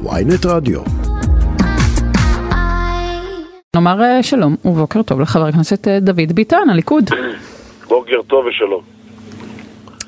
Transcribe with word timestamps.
ויינט 0.00 0.46
רדיו. 0.46 0.80
נאמר 3.76 4.02
אה, 4.02 4.22
שלום 4.22 4.56
ובוקר 4.64 5.02
טוב 5.02 5.20
לחבר 5.20 5.46
הכנסת 5.46 5.88
אה, 5.88 6.00
דוד 6.00 6.32
ביטן, 6.34 6.70
הליכוד. 6.70 7.10
בוקר 7.88 8.22
טוב 8.26 8.44
ושלום. 8.46 8.80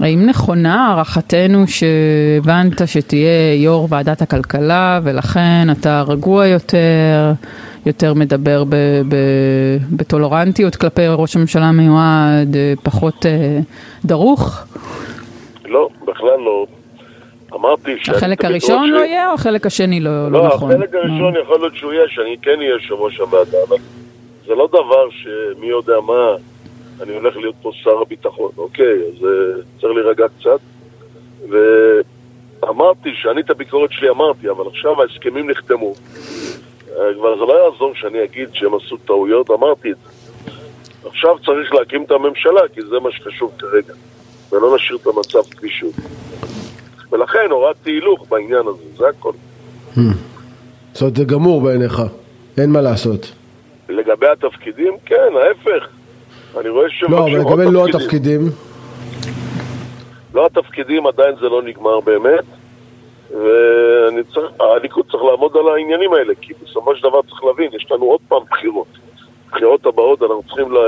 האם 0.01 0.27
נכונה 0.27 0.89
הערכתנו 0.89 1.65
שהבנת 1.67 2.89
שתהיה 2.89 3.55
יו"ר 3.55 3.87
ועדת 3.91 4.23
הכלכלה 4.23 5.01
ולכן 5.03 5.67
אתה 5.73 6.03
רגוע 6.09 6.47
יותר, 6.47 7.33
יותר 7.87 8.15
מדבר 8.15 8.65
ב- 8.65 8.75
ב- 9.09 9.77
בטולרנטיות 9.97 10.77
כלפי 10.77 11.03
ראש 11.09 11.37
הממשלה 11.37 11.65
המיועד, 11.67 12.57
אה, 12.57 12.75
פחות 12.83 13.27
אה, 13.27 13.59
דרוך? 14.05 14.65
לא, 15.65 15.89
בכלל 16.03 16.39
לא. 16.45 16.67
אמרתי 17.55 17.97
שאני... 18.03 18.17
החלק 18.17 18.41
תמיד 18.41 18.53
הראשון 18.53 18.89
ש- 18.89 18.91
לא 18.93 18.99
יהיה 18.99 19.29
או 19.29 19.35
החלק 19.35 19.67
השני 19.67 20.01
לא, 20.01 20.11
לא 20.31 20.31
לא, 20.43 20.47
נכון? 20.47 20.71
החלק 20.73 20.95
הראשון 20.95 21.35
יכול 21.43 21.61
להיות 21.61 21.77
שהוא 21.77 21.93
יהיה, 21.93 22.09
שאני 22.09 22.37
כן 22.43 22.59
אהיה 22.59 22.71
יושב 22.71 22.95
ראש 22.95 23.19
הוועדה, 23.19 23.59
אבל 23.69 23.77
זה 24.47 24.55
לא 24.55 24.69
דבר 24.69 25.11
שמי 25.11 25.67
יודע 25.67 26.01
מה, 26.01 26.35
אני 27.03 27.15
הולך 27.15 27.37
להיות 27.37 27.55
פה 27.63 27.71
שר 27.75 28.01
הביטחון, 28.03 28.51
אוקיי, 28.59 28.93
אז 28.93 29.25
אה, 29.25 29.63
צריך 29.81 29.93
להירגע 29.95 30.27
קצת. 30.39 30.59
ואמרתי 32.63 33.11
שאני 33.15 33.41
את 33.41 33.51
הביקורת 33.51 33.93
שלי 33.93 34.11
אמרתי, 34.11 34.51
אבל 34.51 34.65
עכשיו 34.67 35.03
ההסכמים 35.03 35.51
נחתמו. 35.51 35.95
אה, 36.91 37.15
כבר 37.15 37.39
זה 37.39 37.45
לא 37.45 37.65
יעזור 37.65 37.95
שאני 37.95 38.25
אגיד 38.25 38.49
שהם 38.53 38.75
עשו 38.75 38.97
טעויות, 38.97 39.51
אמרתי 39.51 39.91
את 39.93 39.97
זה. 40.05 40.11
עכשיו 41.09 41.37
צריך 41.47 41.75
להקים 41.75 42.03
את 42.03 42.11
הממשלה, 42.11 42.61
כי 42.75 42.83
זה 42.83 43.01
מה 43.01 43.11
שחשוב 43.13 43.53
כרגע. 43.59 43.95
ולא 44.53 44.77
נשאיר 44.77 44.99
את 45.03 45.07
המצב 45.07 45.51
כפי 45.51 45.69
שהוא. 45.71 45.93
ולכן 47.15 47.51
הורדתי 47.51 47.91
הילוך 47.91 48.27
בעניין 48.29 48.67
הזה, 48.67 48.83
זה 48.97 49.09
הכל. 49.09 49.33
זאת 50.93 51.01
אומרת, 51.01 51.17
זה 51.17 51.25
גמור 51.25 51.61
בעיניך, 51.61 52.03
אין 52.59 52.71
מה 52.71 52.81
לעשות. 52.81 53.33
לגבי 53.89 54.27
התפקידים, 54.29 54.93
כן, 55.07 55.29
ההפך. 55.37 55.89
אני 56.61 56.69
רואה 56.69 56.87
לא, 57.09 57.19
אבל 57.19 57.31
שמבקשים 57.31 57.39
לגבי 57.39 57.73
לא 57.73 57.87
תפקידים. 57.93 58.41
התפקידים, 58.41 58.51
לא 60.35 60.47
התפקידים, 60.47 61.07
עדיין 61.07 61.35
זה 61.41 61.49
לא 61.49 61.63
נגמר 61.63 62.01
באמת. 62.01 62.45
ואני 63.31 64.23
צריך, 65.09 65.23
לעמוד 65.23 65.57
על 65.57 65.69
העניינים 65.69 66.13
האלה, 66.13 66.35
כי 66.41 66.53
בסופו 66.65 66.97
של 66.97 67.03
דבר 67.03 67.23
צריך 67.23 67.45
להבין, 67.45 67.71
יש 67.73 67.87
לנו 67.91 68.05
עוד 68.05 68.21
פעם 68.29 68.43
בחירות. 68.51 68.87
בחירות 69.51 69.87
הבאות 69.87 70.23
אנחנו 70.23 70.43
צריכים 70.47 70.73
לה, 70.73 70.81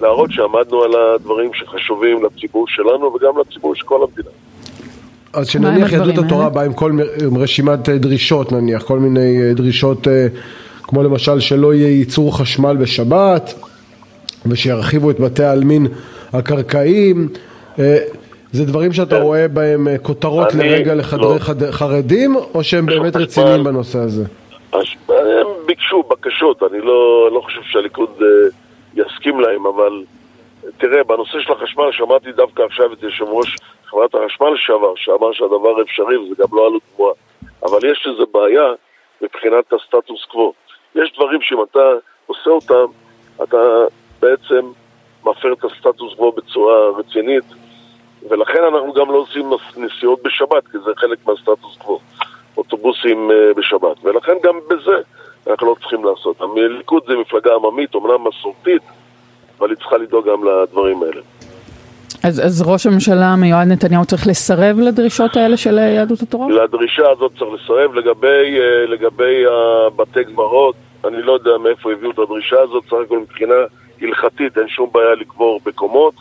להראות 0.00 0.30
שעמדנו 0.32 0.82
על 0.82 0.94
הדברים 0.94 1.54
שחשובים 1.54 2.24
לציבור 2.24 2.68
שלנו 2.68 3.14
וגם 3.14 3.38
לציבור 3.38 3.74
של 3.74 3.84
כל 3.84 4.02
המדינה. 4.02 4.30
אז 5.38 5.48
שנניח 5.48 5.92
יהדות 5.92 6.18
התורה? 6.24 6.48
באה 6.48 6.64
עם 6.64 6.72
כל 6.72 6.92
מ- 6.92 7.00
עם 7.26 7.38
רשימת 7.38 7.88
אה, 7.88 7.98
דרישות 7.98 8.52
נניח, 8.52 8.82
כל 8.82 8.98
מיני 8.98 9.42
אה, 9.42 9.54
דרישות 9.54 10.08
אה, 10.08 10.26
כמו 10.82 11.02
למשל 11.02 11.40
שלא 11.40 11.74
יהיה 11.74 11.88
ייצור 11.98 12.38
חשמל 12.38 12.76
בשבת 12.76 13.54
ושירחיבו 14.46 15.10
את 15.10 15.20
בתי 15.20 15.44
העלמין 15.44 15.86
הקרקעיים 16.32 17.28
זה 18.52 18.64
דברים 18.64 18.92
שאתה 18.92 19.16
כן. 19.16 19.22
רואה 19.22 19.48
בהם 19.48 19.88
כותרות 20.02 20.54
אני- 20.54 20.68
לרגע 20.68 20.94
לחדרי 20.94 21.34
לא. 21.34 21.38
חד- 21.38 21.70
חרדים 21.70 22.36
או 22.54 22.64
שהם 22.64 22.86
באמת. 22.86 23.16
רציניים 23.16 23.64
בנושא 23.64 23.98
הזה? 23.98 24.24
הם 24.72 24.82
ביקשו 25.66 26.02
בקשות, 26.10 26.62
אני 26.70 26.80
לא, 26.80 27.30
לא 27.34 27.40
חושב 27.40 27.60
שהליכוד 27.64 28.10
יסכים 28.94 29.40
להם, 29.40 29.66
אבל 29.66 29.92
תראה, 30.78 31.04
בנושא 31.08 31.38
של 31.40 31.52
החשמל 31.52 31.84
שמעתי 31.92 32.32
דווקא 32.36 32.62
עכשיו 32.62 32.92
את 32.92 33.02
יושב 33.02 33.24
ראש 33.28 33.56
חברת 33.90 34.14
החשמל 34.14 34.48
לשעבר, 34.54 34.92
שאמר 34.96 35.32
שהדבר 35.32 35.82
אפשרי 35.82 36.18
וזה 36.18 36.34
גם 36.38 36.48
לא 36.52 36.66
עלות 36.66 36.82
גבוהה. 36.94 37.14
אבל 37.62 37.90
יש 37.90 38.06
איזו 38.10 38.26
בעיה 38.32 38.72
מבחינת 39.22 39.72
הסטטוס 39.72 40.24
קוו. 40.24 40.52
יש 40.94 41.12
דברים 41.16 41.42
שאם 41.42 41.62
אתה 41.62 41.88
עושה 42.26 42.50
אותם, 42.50 42.86
אתה 43.42 43.84
בעצם 44.20 44.72
מפר 45.24 45.52
את 45.52 45.64
הסטטוס 45.64 46.14
קוו 46.14 46.32
בצורה 46.32 46.90
רצינית, 46.90 47.44
ולכן 48.28 48.64
אנחנו 48.64 48.92
גם 48.92 49.10
לא 49.10 49.16
עושים 49.16 49.50
נסיעות 49.76 50.22
בשבת, 50.22 50.68
כי 50.68 50.78
זה 50.78 50.90
חלק 50.96 51.18
מהסטטוס 51.26 51.76
קוו. 51.78 52.00
אוטובוסים 52.56 53.30
אה, 53.30 53.54
בשבת, 53.54 54.04
ולכן 54.04 54.32
גם 54.42 54.60
בזה 54.70 55.00
אנחנו 55.46 55.66
לא 55.66 55.74
צריכים 55.74 56.04
לעשות. 56.04 56.40
הליכוד 56.40 57.02
זה 57.06 57.16
מפלגה 57.16 57.54
עממית, 57.54 57.94
אומנם 57.94 58.28
מסורתית, 58.28 58.82
אבל 59.58 59.70
היא 59.70 59.76
צריכה 59.76 59.96
לדאוג 59.96 60.28
גם 60.28 60.44
לדברים 60.44 61.02
האלה. 61.02 61.20
אז, 62.22 62.46
אז 62.46 62.62
ראש 62.66 62.86
הממשלה 62.86 63.26
המיועד 63.26 63.68
נתניהו 63.68 64.04
צריך 64.04 64.26
לסרב 64.26 64.78
לדרישות 64.78 65.36
האלה 65.36 65.56
של 65.56 65.78
אה, 65.78 65.84
יהדות 65.84 66.22
התורה? 66.22 66.48
לדרישה 66.48 67.10
הזאת 67.10 67.32
צריך 67.38 67.50
לסרב. 67.54 67.94
לגבי, 67.94 68.60
אה, 68.60 68.86
לגבי 68.86 69.44
הבתי 69.86 70.24
קברות, 70.24 70.74
אני 71.04 71.22
לא 71.22 71.32
יודע 71.32 71.50
מאיפה 71.62 71.92
הביאו 71.92 72.10
את 72.10 72.18
הדרישה 72.18 72.60
הזאת, 72.60 72.84
סך 72.86 72.96
הכל 73.06 73.18
מבחינה 73.18 73.54
הלכתית 74.00 74.58
אין 74.58 74.68
שום 74.68 74.90
בעיה 74.92 75.14
לקבור 75.14 75.60
בקומות, 75.66 76.14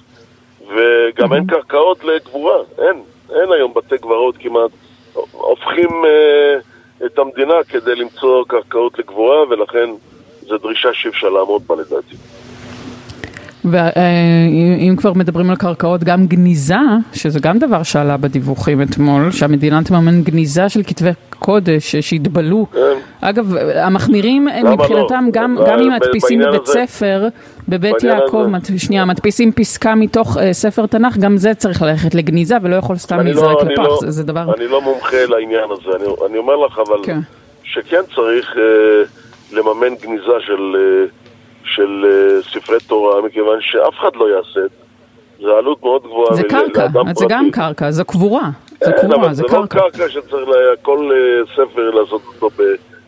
וגם 0.61 1.33
אין 1.33 1.47
קרקעות 1.47 2.03
לקבורה, 2.03 2.57
אין. 2.77 3.01
אין 3.29 3.51
היום 3.51 3.73
בתי 3.75 3.97
קברות 3.97 4.37
כמעט. 4.37 4.71
הופכים 5.31 5.89
אה, 6.05 6.59
את 7.05 7.19
המדינה 7.19 7.53
כדי 7.69 7.95
למצוא 7.95 8.43
קרקעות 8.47 8.99
לקבורה, 8.99 9.47
ולכן 9.49 9.89
זו 10.41 10.57
דרישה 10.57 10.89
שאי 10.93 11.09
אפשר 11.09 11.29
לעמוד 11.29 11.61
בה 11.67 11.75
לדעתי. 11.75 12.15
כבר 14.97 15.13
מדברים 15.13 15.49
על 15.49 15.55
קרקעות, 15.55 16.03
גם 16.03 16.27
גניזה, 16.27 16.75
שזה 17.13 17.39
גם 17.39 17.57
דבר 17.59 17.83
שעלה 17.83 18.17
בדיווחים 18.17 18.81
אתמול, 18.81 19.31
שהמדינה 19.31 19.83
תממן 19.83 20.21
גניזה 20.21 20.69
של 20.69 20.81
כתבי 20.87 21.09
קודש 21.39 21.95
שהתבלו. 21.95 22.65
כן. 22.73 22.79
אגב, 23.21 23.55
המחמירים 23.75 24.47
למה 24.47 24.71
מבחינתם, 24.71 25.25
לא? 25.25 25.31
גם, 25.31 25.57
גם 25.67 25.79
אם 25.79 25.91
מדפיסים 25.93 26.39
בבית 26.39 26.61
הזה- 26.61 26.73
ספר, 26.87 27.27
בבית 27.69 28.03
יעקב, 28.03 28.45
מד- 28.49 28.77
שנייה, 28.77 29.05
מדפיסים 29.05 29.51
פסקה 29.51 29.95
מתוך 29.95 30.37
אה, 30.37 30.53
ספר 30.53 30.85
תנ"ך, 30.85 31.17
גם 31.17 31.37
זה 31.37 31.53
צריך 31.53 31.81
ללכת 31.81 32.15
לגניזה 32.15 32.55
ולא 32.61 32.75
יכול 32.75 32.95
סתם 32.95 33.17
לא- 33.17 33.23
להיזרק 33.23 33.57
אני 33.61 33.73
לפח, 33.73 33.83
לא- 33.83 33.97
זה, 34.01 34.11
זה 34.11 34.23
דבר... 34.23 34.53
אני 34.57 34.67
לא 34.67 34.81
מומחה 34.81 35.25
לעניין 35.29 35.63
הזה, 35.71 35.95
אני, 35.95 36.05
אני 36.29 36.37
אומר 36.37 36.55
לך 36.55 36.79
אבל 36.87 36.97
כן. 37.03 37.19
שכן 37.63 38.01
צריך 38.15 38.53
אה, 38.57 39.03
לממן 39.51 39.95
גניזה 40.03 40.31
של, 40.45 40.75
אה, 40.75 41.05
של 41.63 42.05
ספרי 42.53 42.77
תורה, 42.87 43.21
מכיוון 43.25 43.57
שאף 43.61 43.93
אחד 43.99 44.09
לא 44.15 44.25
יעשה 44.37 44.59
את 44.65 44.69
זה. 44.69 44.86
זו 45.39 45.57
עלות 45.57 45.83
מאוד 45.83 46.03
גבוהה. 46.03 46.35
זה 46.35 46.43
קרקע, 46.43 46.87
זה 47.15 47.25
גם. 47.29 47.49
קרקע, 47.51 47.91
זה 47.91 48.03
קבורה, 48.03 48.49
זה 48.83 48.91
כן, 48.91 49.07
קבורה, 49.07 49.27
זה 49.27 49.33
זה 49.33 49.43
לא 49.43 49.47
קרקע. 49.49 49.79
קרקע 49.79 50.09
שצריך 50.09 50.49
כל 50.81 51.11
אה, 51.11 51.45
ספר 51.55 51.89
לעשות 51.91 52.21
אותו 52.27 52.49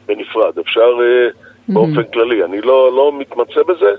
בנפרד. 0.08 0.60
אפשר 0.60 0.92
אה, 1.02 1.30
באופן 1.70 2.04
כללי. 2.14 2.44
אני 2.44 2.62
לא, 2.62 2.96
לא 2.96 3.12
מתמצא 3.20 3.64
בזה, 3.68 3.92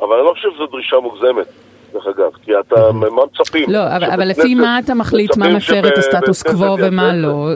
אבל 0.00 0.16
אני 0.16 0.24
לא 0.24 0.32
חושב 0.32 0.48
שזו 0.54 0.66
דרישה 0.66 0.96
מוגזמת, 1.02 1.46
דרך 1.92 2.06
אגב. 2.06 2.30
כי 2.44 2.50
אתה, 2.60 2.92
מה 2.92 3.06
מצפים? 3.32 3.64
לא, 3.70 3.78
אבל, 3.96 4.04
אבל 4.10 4.28
לפי 4.28 4.54
מה 4.54 4.78
אתה 4.78 4.94
מחליט 4.94 5.36
מה 5.36 5.48
מפר 5.48 5.88
את 5.88 5.98
הסטטוס 5.98 6.42
קוו 6.42 6.76
ומה 6.78 7.12
לא? 7.14 7.48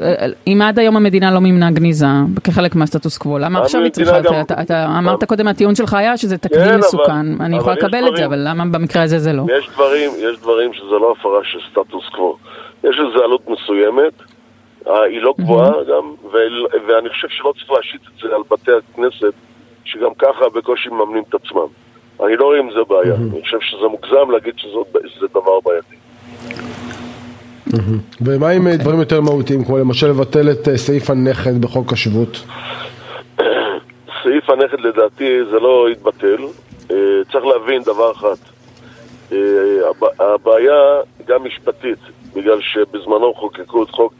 אם 0.46 0.62
עד 0.64 0.78
היום 0.78 0.96
המדינה 0.96 1.30
לא 1.34 1.40
מימנה 1.40 1.70
גניזה 1.70 2.06
כחלק 2.44 2.74
מהסטטוס 2.74 3.18
קוו, 3.18 3.38
למה 3.38 3.58
עכשיו 3.60 3.80
היא 3.82 3.90
צריכה? 3.92 4.20
גם- 4.20 4.34
אתה, 4.40 4.62
אתה 4.62 4.86
אמרת 4.98 5.24
קודם, 5.24 5.48
הטיעון 5.48 5.74
שלך 5.74 5.94
היה 5.94 6.16
שזה 6.16 6.38
תקדים 6.38 6.60
כן, 6.60 6.68
אבל- 6.68 6.78
מסוכן. 6.78 7.12
אני 7.12 7.54
אבל 7.56 7.58
יכולה 7.58 7.76
יש 7.78 7.84
לקבל 7.84 8.08
את 8.08 8.16
זה, 8.16 8.26
אבל 8.26 8.38
למה 8.48 8.64
במקרה 8.72 9.02
הזה 9.02 9.18
זה 9.18 9.32
לא? 9.32 9.42
יש 9.58 9.68
דברים, 9.74 10.10
יש 10.18 10.38
דברים 10.40 10.72
שזה 10.72 10.84
לא 11.00 11.14
הפרה 11.18 11.40
של 11.44 11.58
סטטוס 11.70 12.04
קוו. 12.16 12.36
יש 12.84 12.96
לזה 12.98 13.24
עלות 13.24 13.42
מסוימת, 13.48 14.12
אה, 14.86 15.02
היא 15.02 15.20
לא 15.22 15.34
גבוהה 15.40 15.70
גם, 15.90 16.14
ואני 16.88 17.08
חושב 17.08 17.28
שלא 17.30 17.52
צריך 17.58 17.70
להשית 17.70 18.00
את 18.00 18.28
זה 18.28 18.34
על 18.36 18.42
בתי 18.50 18.70
הכנסת, 18.78 19.32
שגם 19.84 20.10
ככה 20.18 20.44
בקושי 20.54 20.88
מממנים 20.88 21.22
את 21.28 21.34
עצמם. 21.34 21.66
אני 22.20 22.36
לא 22.36 22.44
רואה 22.44 22.58
עם 22.58 22.70
זה 22.70 22.80
בעיה. 22.88 23.14
אני 23.14 23.42
חושב 23.42 23.58
שזה 23.60 23.86
מוגזם 23.88 24.30
להגיד 24.30 24.54
שזה 24.58 25.26
דבר 25.34 25.60
בעייתי. 25.64 25.96
ומה 28.20 28.48
עם 28.48 28.66
אה, 28.66 28.76
דברים 28.76 28.98
יותר 29.00 29.20
מהותיים 29.20 29.64
כמו 29.64 29.78
למשל 29.78 30.06
לבטל 30.06 30.50
את 30.50 30.68
אה, 30.68 30.76
סעיף 30.76 31.10
הנכד 31.10 31.60
בחוק 31.60 31.92
השבות? 31.92 32.44
סעיף 34.22 34.50
הנכד 34.50 34.80
לדעתי 34.80 35.44
זה 35.50 35.60
לא 35.60 35.88
יתבטל. 35.92 36.36
אה, 36.90 36.96
צריך 37.32 37.44
להבין 37.44 37.82
דבר 37.82 38.12
אחד. 38.12 38.34
הב- 39.90 40.20
הבעיה 40.22 41.00
גם 41.26 41.44
משפטית, 41.44 41.98
בגלל 42.36 42.60
שבזמנו 42.60 43.34
חוקקו 43.34 43.82
את 43.82 43.90
חוק 43.90 44.14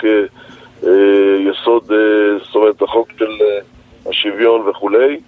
יסוד, 1.39 1.85
זאת 2.45 2.55
אומרת 2.55 2.83
החוק 2.83 3.09
של 3.19 3.31
השוויון 4.07 4.69
וכולי, 4.69 5.21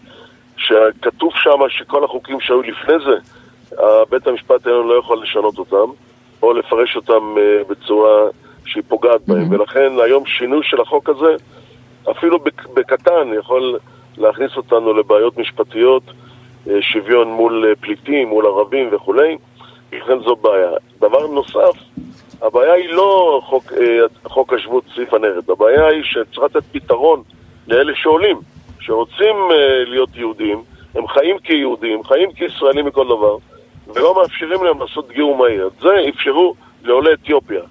שכתוב 0.56 1.32
שם 1.34 1.58
שכל 1.68 2.04
החוקים 2.04 2.40
שהיו 2.40 2.62
לפני 2.62 2.94
זה, 3.06 3.16
אה, 3.80 4.04
בית 4.10 4.26
המשפט 4.26 4.66
העליון 4.66 4.88
לא 4.88 4.94
יכול 4.98 5.22
לשנות 5.22 5.58
אותם, 5.58 5.92
או 6.42 6.52
לפרש 6.52 6.96
אותם 6.96 7.34
אה, 7.38 7.64
בצורה 7.68 8.22
שהיא 8.66 8.82
פוגעת 8.88 9.20
בהם, 9.28 9.52
ולכן 9.52 9.92
היום 10.04 10.26
שינוי 10.26 10.60
של 10.64 10.80
החוק 10.80 11.08
הזה, 11.08 11.36
אפילו 12.10 12.38
בק- 12.38 12.66
בקטן, 12.74 13.28
יכול 13.38 13.78
להכניס 14.18 14.56
אותנו 14.56 14.94
לבעיות 14.94 15.38
משפטיות, 15.38 16.02
אה, 16.70 16.82
שוויון 16.82 17.28
מול 17.28 17.74
פליטים, 17.80 18.28
מול 18.28 18.46
ערבים 18.46 18.88
וכולי, 18.92 19.36
לכן 19.92 20.18
זו 20.20 20.36
בעיה. 20.36 20.70
דבר 21.00 21.26
נוסף, 21.26 21.78
הבעיה 22.42 22.72
היא 22.72 22.88
לא 22.88 23.40
חוק, 23.44 23.72
חוק 24.24 24.52
השבות 24.52 24.84
סעיף 24.94 25.14
הנרד, 25.14 25.50
הבעיה 25.50 25.86
היא 25.86 26.02
שצריך 26.04 26.38
לתת 26.38 26.64
פתרון 26.72 27.22
לאלה 27.68 27.92
שעולים, 27.96 28.36
שרוצים 28.86 29.36
uh, 29.50 29.88
להיות 29.88 30.08
יהודים, 30.14 30.62
הם 30.94 31.08
חיים 31.08 31.38
כיהודים, 31.38 32.04
חיים 32.04 32.32
כישראלים 32.32 32.86
מכל 32.86 33.04
דבר, 33.04 33.36
ולא 33.94 34.14
מאפשרים 34.14 34.64
להם 34.64 34.80
לעשות 34.80 35.08
גיור 35.08 35.36
מהיר. 35.36 35.66
את 35.66 35.82
זה 35.82 36.08
אפשרו 36.08 36.54
לעולי 36.82 37.12
אתיופיה. 37.12 37.62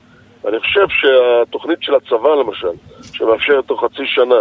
אני 0.47 0.59
חושב 0.59 0.87
שהתוכנית 0.89 1.77
של 1.81 1.95
הצבא 1.95 2.29
למשל, 2.29 2.71
שמאפשרת 3.13 3.65
תוך 3.65 3.83
חצי 3.83 4.05
שנה 4.05 4.39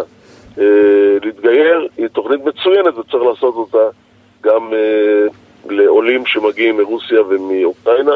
אה, 0.58 0.64
להתגייר, 1.24 1.88
היא 1.96 2.06
תוכנית 2.06 2.40
מצוינת 2.44 2.94
וצריך 2.98 3.22
לעשות 3.22 3.54
אותה 3.54 3.88
גם 4.42 4.72
אה, 4.72 5.26
לעולים 5.70 6.26
שמגיעים 6.26 6.76
מרוסיה 6.76 7.22
ומאוקראינה, 7.22 8.14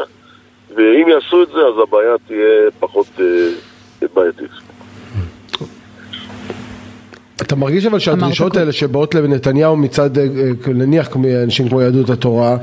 ואם 0.75 1.07
יעשו 1.07 1.43
את 1.43 1.47
זה 1.47 1.59
אז 1.59 1.73
הבעיה 1.83 2.15
תהיה 2.27 2.71
פחות 2.79 3.07
אה, 3.19 4.07
בעייתית. 4.13 4.51
אתה 7.41 7.46
מרגיש 7.57 7.85
אבל 7.85 7.99
שהדרישות 7.99 8.57
האלה 8.57 8.71
שבאות 8.71 9.15
לנתניהו 9.15 9.77
מצד, 9.77 10.17
אה, 10.17 10.25
נניח 10.67 11.09
אנשים 11.43 11.69
כמו 11.69 11.81
יהדות 11.81 12.09
התורה, 12.09 12.57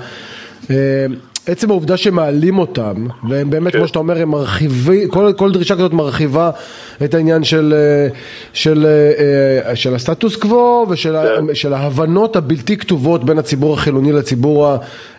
אה, 0.71 1.07
עצם 1.47 1.71
העובדה 1.71 1.97
שמעלים 1.97 2.59
אותם, 2.59 2.95
והם 3.29 3.51
באמת, 3.51 3.73
כן. 3.73 3.79
כמו 3.79 3.89
שאתה 3.89 3.99
אומר, 3.99 4.19
הם 4.19 4.31
מרחיבים, 4.31 5.09
כל, 5.09 5.33
כל 5.37 5.53
דרישה 5.53 5.75
כזאת 5.75 5.93
מרחיבה 5.93 6.51
את 7.05 7.15
העניין 7.15 7.45
של, 7.45 7.75
של, 8.53 8.87
של, 9.65 9.75
של 9.75 9.95
הסטטוס 9.95 10.37
קוו 10.37 10.87
ושל 10.89 11.17
כן. 11.47 11.55
של 11.55 11.73
ההבנות 11.73 12.37
הבלתי 12.37 12.77
כתובות 12.77 13.25
בין 13.25 13.39
הציבור 13.39 13.75
החילוני 13.75 14.13
לציבור 14.13 14.67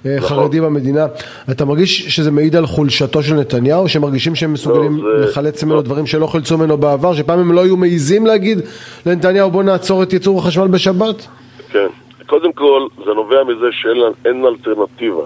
החרדי 0.06 0.58
נכון. 0.58 0.74
במדינה. 0.74 1.06
אתה 1.52 1.66
מרגיש 1.66 2.16
שזה 2.16 2.32
מעיד 2.32 2.56
על 2.56 2.66
חולשתו 2.66 3.24
של 3.24 3.34
נתניהו, 3.36 3.90
שמרגישים 3.90 4.36
שהם 4.36 4.54
מסוגלים 4.54 4.98
לא, 4.98 5.20
זה... 5.20 5.26
לחלץ 5.26 5.64
ממנו 5.64 5.76
לא. 5.76 5.82
דברים 5.82 6.06
שלא 6.06 6.28
חלצו 6.28 6.58
ממנו 6.58 6.78
בעבר, 6.78 7.14
שפעם 7.14 7.40
הם 7.40 7.52
לא 7.52 7.64
היו 7.64 7.78
מעיזים 7.78 8.26
להגיד 8.26 8.60
לנתניהו 9.06 9.52
בוא 9.52 9.64
נעצור 9.64 10.04
את 10.04 10.14
ייצור 10.14 10.40
החשמל 10.40 10.68
בשבת? 10.68 11.28
כן. 11.72 11.88
קודם 12.26 12.54
כל, 12.54 12.88
זה 13.06 13.14
נובע 13.14 13.44
מזה 13.44 13.66
שאין 13.72 14.46
אלטרנטיבה. 14.46 15.24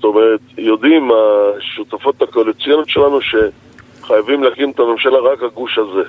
זאת 0.00 0.04
אומרת, 0.04 0.40
יודעים 0.58 1.10
השותפות 1.12 2.22
הקואליציוניות 2.22 2.88
שלנו 2.88 3.18
שחייבים 3.20 4.42
להקים 4.42 4.70
את 4.70 4.78
הממשלה 4.78 5.18
רק 5.18 5.42
הגוש 5.42 5.78
הזה. 5.78 6.08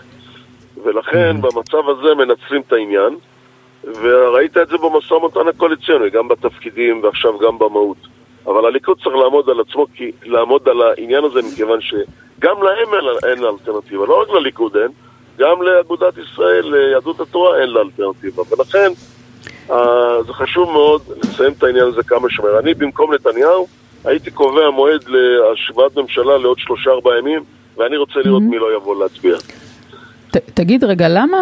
ולכן 0.83 1.35
mm-hmm. 1.35 1.41
במצב 1.41 1.89
הזה 1.89 2.15
מנצלים 2.15 2.61
את 2.67 2.73
העניין, 2.73 3.15
וראית 3.83 4.57
את 4.57 4.67
זה 4.67 4.77
במשא 4.77 5.13
ומתן 5.13 5.47
הקואליציוני, 5.47 6.09
גם 6.09 6.27
בתפקידים 6.27 7.03
ועכשיו 7.03 7.39
גם 7.39 7.59
במהות. 7.59 7.97
אבל 8.45 8.65
הליכוד 8.65 8.97
צריך 9.03 9.15
לעמוד 9.15 9.49
על 9.49 9.59
עצמו, 9.59 9.85
כי, 9.93 10.11
לעמוד 10.23 10.69
על 10.69 10.81
העניין 10.81 11.23
הזה, 11.23 11.39
מכיוון 11.41 11.79
שגם 11.81 12.63
להם 12.63 12.93
אין, 12.93 13.29
אין 13.29 13.45
אלטרנטיבה, 13.45 14.05
לא 14.05 14.21
רק 14.21 14.29
לליכוד 14.29 14.77
אין, 14.77 14.91
גם 15.37 15.61
לאגודת 15.61 16.13
ישראל, 16.17 16.75
ליהדות 16.75 17.19
התורה 17.19 17.61
אין 17.61 17.69
לה 17.69 17.81
אלטרנטיבה. 17.81 18.43
ולכן 18.51 18.91
אה, 19.71 20.23
זה 20.23 20.33
חשוב 20.33 20.71
מאוד 20.71 21.01
לסיים 21.23 21.51
את 21.57 21.63
העניין 21.63 21.85
הזה 21.85 22.03
כמה 22.03 22.29
שמר. 22.29 22.59
אני 22.59 22.73
במקום 22.73 23.13
נתניהו 23.13 23.67
הייתי 24.05 24.31
קובע 24.31 24.69
מועד 24.69 25.03
להשוואת 25.07 25.97
ממשלה 25.97 26.37
לעוד 26.37 26.59
שלושה 26.59 26.91
ארבעה 26.91 27.17
ימים, 27.19 27.43
ואני 27.77 27.97
רוצה 27.97 28.19
לראות. 28.25 28.43
מי 28.43 28.57
לא 28.59 28.75
יבוא 28.75 29.03
להצביע. 29.03 29.37
ת, 30.31 30.37
תגיד 30.53 30.83
רגע, 30.83 31.07
למה 31.09 31.37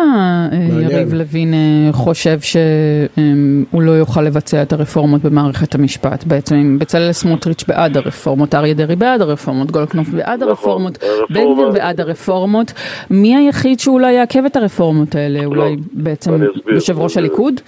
אה, 0.51 0.81
יריב 0.81 1.13
לוין 1.13 1.53
אה, 1.53 1.93
חושב 1.93 2.39
שהוא 2.39 3.81
לא 3.81 3.91
יוכל 3.91 4.21
לבצע 4.21 4.61
את 4.61 4.73
הרפורמות 4.73 5.21
במערכת 5.21 5.75
המשפט? 5.75 6.23
בעצם 6.23 6.55
אם 6.55 6.79
בצלאל 6.79 7.11
סמוטריץ' 7.11 7.63
בעד 7.67 7.97
הרפורמות, 7.97 8.55
אריה 8.55 8.73
דרעי 8.73 8.95
בעד 8.95 9.21
הרפורמות, 9.21 9.71
גולדקנופ 9.71 10.09
בעד 10.09 10.43
נכון, 10.43 10.49
הרפורמות, 10.49 10.97
בן 11.29 11.53
גביר 11.53 11.69
בעד 11.69 12.01
הרפורמות, 12.01 12.73
מי 13.09 13.35
היחיד 13.35 13.79
שאולי 13.79 14.11
יעכב 14.11 14.45
את 14.45 14.55
הרפורמות 14.55 15.15
האלה? 15.15 15.45
אולי 15.45 15.75
לא, 15.75 15.81
בעצם 15.93 16.31
יושב 16.67 16.99
ראש 16.99 17.17
הליכוד? 17.17 17.61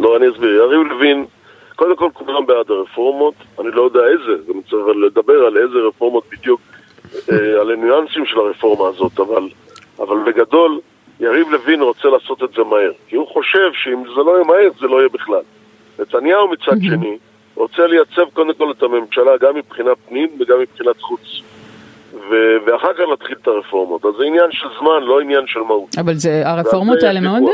לא, 0.00 0.16
אני 0.16 0.26
אסביר. 0.28 0.50
יריב 0.50 0.80
לוין, 0.80 1.24
קודם 1.76 1.96
כל 1.96 2.08
כולם 2.12 2.46
בעד 2.46 2.70
הרפורמות, 2.70 3.34
אני 3.60 3.70
לא 3.70 3.82
יודע 3.82 4.00
איזה, 4.00 4.52
גם 4.52 4.60
צריך 4.70 4.96
לדבר 5.06 5.46
על 5.46 5.56
איזה 5.56 5.78
רפורמות 5.88 6.24
בדיוק, 6.32 6.60
אה, 7.32 7.60
על 7.60 7.70
הניואנסים 7.70 8.26
של 8.26 8.38
הרפורמה 8.38 8.88
הזאת, 8.88 9.20
אבל... 9.20 9.48
אבל 9.98 10.16
בגדול, 10.26 10.80
יריב 11.20 11.48
לוין 11.50 11.82
רוצה 11.82 12.08
לעשות 12.08 12.42
את 12.42 12.48
זה 12.56 12.62
מהר. 12.62 12.92
כי 13.08 13.16
הוא 13.16 13.28
חושב 13.28 13.70
שאם 13.72 14.02
זה 14.16 14.22
לא 14.22 14.32
יהיה 14.34 14.44
מהר, 14.44 14.70
זה 14.80 14.86
לא 14.86 14.96
יהיה 14.96 15.08
בכלל. 15.08 15.42
נתניהו 15.98 16.48
מצד 16.48 16.76
שני 16.82 17.18
רוצה 17.54 17.86
לייצב 17.86 18.30
קודם 18.32 18.54
כל 18.54 18.70
את 18.70 18.82
הממשלה 18.82 19.36
גם 19.40 19.54
מבחינת 19.54 19.96
פנים 20.08 20.28
וגם 20.40 20.60
מבחינת 20.60 21.00
חוץ. 21.00 21.42
ו- 22.30 22.66
ואחר 22.66 22.92
כך 22.94 23.04
להתחיל 23.10 23.36
את 23.42 23.48
הרפורמות. 23.48 24.04
אז 24.04 24.10
זה 24.18 24.24
עניין 24.24 24.50
של 24.50 24.66
זמן, 24.80 25.02
לא 25.02 25.20
עניין 25.20 25.44
של 25.46 25.60
מהות. 25.60 25.98
אבל 25.98 26.14
זה, 26.14 26.42
הרפורמות 26.44 27.02
האלה 27.02 27.20
מאוד 27.20 27.42
uh, 27.42 27.48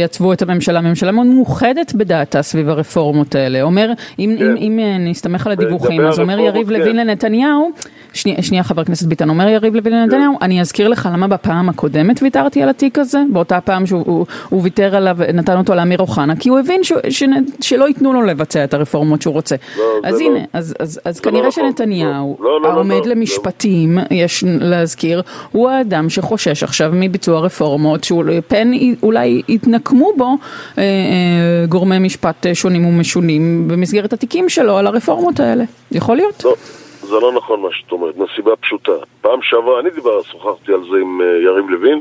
ייצבו 0.00 0.32
את 0.32 0.42
הממשלה. 0.42 0.78
הממשלה 0.78 1.12
מאוד 1.12 1.26
מאוחדת 1.26 1.94
בדעתה 1.94 2.42
סביב 2.42 2.68
הרפורמות 2.68 3.34
האלה. 3.34 3.62
אומר, 3.62 3.90
אם, 4.18 4.36
כן. 4.38 4.44
אם, 4.44 4.56
אם 4.56 4.78
אה, 4.78 4.96
נסתמך 4.98 5.46
על 5.46 5.52
הדיווחים, 5.52 6.00
אז 6.00 6.20
אומר 6.20 6.38
יריב 6.38 6.68
כן. 6.68 6.72
לוין 6.72 6.96
לנתניהו, 6.96 7.70
שנייה, 8.12 8.42
שנייה 8.42 8.62
חבר 8.62 8.82
הכנסת 8.82 9.06
ביטן, 9.06 9.28
אומר 9.28 9.48
יריב 9.48 9.74
לוין 9.74 9.94
לנתניהו. 9.94 10.38
אני 10.42 10.60
אזכיר 10.60 10.88
לך 10.88 11.08
למה 11.12 11.28
בפעם 11.28 11.68
הקודמת 11.68 12.22
ויתרתי 12.22 12.62
על 12.62 12.68
התיק 12.68 12.98
הזה, 12.98 13.22
באותה 13.32 13.60
פעם 13.60 13.86
שהוא 13.86 14.26
הוא 14.48 14.62
ויתר 14.62 14.96
עליו, 14.96 15.16
נתן 15.34 15.58
אותו 15.58 15.74
לאמיר 15.74 15.98
אוחנה, 15.98 16.36
כי 16.36 16.48
הוא 16.48 16.58
הבין 16.58 16.84
ש, 16.84 16.92
ש, 17.08 17.22
שלא 17.60 17.88
ייתנו 17.88 18.12
לו 18.12 18.22
לבצע 18.22 18.64
את 18.64 18.74
הרפורמות 18.74 19.22
שהוא 19.22 19.34
רוצה. 19.34 19.56
לא, 19.78 19.84
אז 20.04 20.20
הנה, 20.20 20.34
לא. 20.34 20.44
אז, 20.52 20.74
אז, 20.78 21.00
אז 21.04 21.18
לא 21.18 21.30
כנראה 21.30 21.48
נכון. 21.48 21.64
שנתניהו, 21.68 22.36
לא, 22.40 22.50
לא, 22.50 22.62
לא, 22.62 22.68
העומד 22.68 23.06
לא, 23.06 23.12
למשפטים, 23.14 23.98
לא. 23.98 24.02
יש 24.10 24.44
להזכיר, 24.46 25.22
הוא 25.52 25.70
האדם 25.70 26.10
שחושש 26.10 26.62
עכשיו 26.62 26.90
מביצוע 26.94 27.40
רפורמות, 27.40 28.04
שפן 28.04 28.70
אולי 29.02 29.42
יתנקמו 29.48 30.10
בו 30.16 30.36
אה, 30.78 30.82
אה, 30.82 31.66
גורמי 31.68 31.98
משפט 31.98 32.46
שונים 32.54 32.86
ומשונים 32.86 33.68
במסגרת 33.68 34.12
התיקים 34.12 34.48
שלו 34.48 34.78
על 34.78 34.86
הרפורמות 34.86 35.40
האלה. 35.40 35.64
יכול 35.92 36.16
להיות? 36.16 36.44
לא. 36.44 36.54
זה 37.02 37.20
לא 37.20 37.32
נכון 37.32 37.60
מה 37.60 37.68
שאת 37.72 37.92
אומרת, 37.92 38.16
מסיבה 38.16 38.56
פשוטה. 38.56 38.92
פעם 39.20 39.42
שעברה, 39.42 39.80
אני 39.80 39.90
דיבר, 39.90 40.22
שוחחתי 40.22 40.72
על 40.72 40.80
זה 40.80 40.96
עם 41.00 41.20
uh, 41.20 41.24
יריב 41.44 41.70
לוין, 41.70 42.00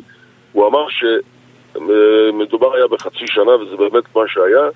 הוא 0.52 0.68
אמר 0.68 0.86
שמדובר 0.90 2.76
היה 2.76 2.88
בחצי 2.88 3.26
שנה 3.28 3.56
וזה 3.56 3.78
באמת 3.78 4.16
מה 4.16 4.22
שהיה, 4.28 4.70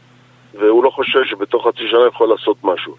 והוא 0.53 0.83
לא 0.83 0.89
חושב 0.89 1.23
שבתוך 1.23 1.67
חצי 1.67 1.87
שנה 1.87 2.07
יכול 2.07 2.29
לעשות 2.29 2.57
משהו. 2.63 2.95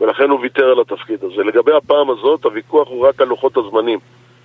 ולכן 0.00 0.30
הוא 0.30 0.40
ויתר 0.40 0.66
על 0.66 0.80
התפקיד 0.80 1.24
הזה. 1.24 1.42
לגבי 1.42 1.72
הפעם 1.72 2.10
הזאת, 2.10 2.44
הוויכוח 2.44 2.88
הוא 2.88 3.06
רק 3.08 3.20
על 3.20 3.28
לוחות 3.28 3.56
הזמנים. 3.56 3.98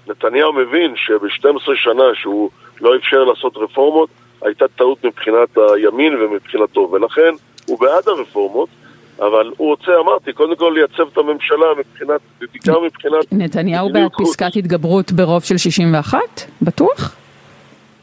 נתניהו 0.07 0.53
מבין 0.53 0.93
שב-12 0.95 1.71
שנה 1.75 2.03
שהוא 2.13 2.49
לא 2.81 2.95
אפשר 2.95 3.23
לעשות 3.23 3.57
רפורמות, 3.57 4.09
הייתה 4.41 4.67
טעות 4.67 5.05
מבחינת 5.05 5.57
הימין 5.57 6.15
ומבחינתו, 6.15 6.89
ולכן 6.91 7.31
הוא 7.67 7.79
בעד 7.79 8.07
הרפורמות, 8.07 8.69
אבל 9.19 9.51
הוא 9.57 9.67
רוצה, 9.67 9.91
אמרתי, 9.99 10.33
קודם 10.33 10.55
כל 10.55 10.71
לייצב 10.75 11.07
את 11.13 11.17
הממשלה 11.17 11.65
מבחינת, 11.79 12.21
בעיקר 12.39 12.79
מבחינת... 12.79 13.25
נתניהו 13.31 13.89
בעד 13.93 14.11
פסקת 14.17 14.55
התגברות 14.55 15.11
ברוב 15.11 15.43
של 15.43 15.57
61? 15.57 16.17
בטוח? 16.61 17.15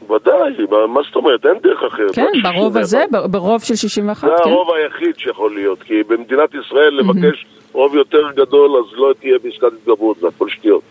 ודאי, 0.09 0.53
מה 0.87 1.01
זאת 1.07 1.15
אומרת? 1.15 1.45
אין 1.45 1.59
דרך 1.63 1.83
אחרת. 1.83 2.15
כן, 2.15 2.31
ברוב 2.43 2.77
הזה, 2.77 3.03
ברוב 3.11 3.63
של 3.63 3.75
61, 3.75 4.21
כן. 4.21 4.27
זה 4.27 4.49
הרוב 4.49 4.71
היחיד 4.71 5.17
שיכול 5.17 5.53
להיות, 5.55 5.83
כי 5.83 6.03
במדינת 6.03 6.49
ישראל 6.53 6.93
לבקש 6.93 7.45
רוב 7.71 7.95
יותר 7.95 8.31
גדול, 8.35 8.77
אז 8.77 8.85
לא 8.93 9.13
תהיה 9.19 9.39
פסקת 9.39 9.73
התגברות, 9.73 10.17
זה 10.19 10.27
הכל 10.27 10.49
שטויות. 10.49 10.81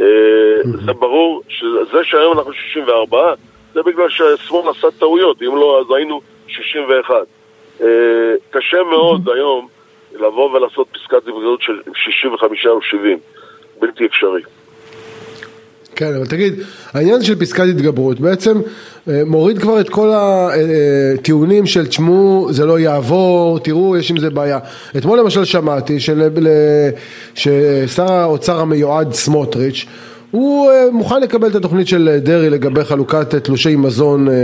אה, 0.00 0.06
זה 0.86 0.92
ברור 0.92 1.42
שזה 1.48 2.04
שהיום 2.04 2.38
אנחנו 2.38 2.52
64, 2.52 3.34
זה 3.74 3.80
בגלל 3.82 4.08
שהשמאל 4.08 4.68
עשה 4.70 4.88
טעויות, 4.98 5.42
אם 5.42 5.56
לא, 5.56 5.80
אז 5.80 5.96
היינו 5.96 6.20
61. 6.46 7.14
אה, 7.82 7.88
קשה 8.50 8.82
מאוד 8.90 9.28
היום 9.34 9.68
לבוא 10.14 10.50
ולעשות 10.50 10.86
פסקת 10.92 11.16
התגברות 11.16 11.62
של 11.62 11.80
65 11.94 12.66
או 12.66 12.82
70, 12.82 13.18
בלתי 13.80 14.06
אפשרי. 14.06 14.42
כן, 15.96 16.14
אבל 16.16 16.26
תגיד, 16.26 16.54
העניין 16.92 17.22
של 17.22 17.40
פסקת 17.40 17.64
התגברות 17.70 18.20
בעצם 18.20 18.60
אה, 19.08 19.22
מוריד 19.26 19.58
כבר 19.58 19.80
את 19.80 19.88
כל 19.88 20.10
הטיעונים 20.14 21.66
של 21.66 21.86
תשמעו, 21.86 22.48
זה 22.50 22.66
לא 22.66 22.78
יעבור, 22.78 23.58
תראו, 23.58 23.96
יש 23.96 24.10
עם 24.10 24.18
זה 24.18 24.30
בעיה. 24.30 24.58
אתמול 24.96 25.18
למשל 25.18 25.44
שמעתי 25.44 26.00
של, 26.00 26.28
ששר 27.34 28.12
האוצר 28.12 28.60
המיועד 28.60 29.12
סמוטריץ' 29.12 29.86
הוא 30.32 30.70
אה, 30.70 30.90
מוכן 30.92 31.20
לקבל 31.20 31.48
את 31.48 31.54
התוכנית 31.54 31.88
של 31.88 32.18
דרעי 32.22 32.50
לגבי 32.50 32.84
חלוקת 32.84 33.34
תלושי 33.34 33.76
מזון 33.76 34.28
אה, 34.28 34.34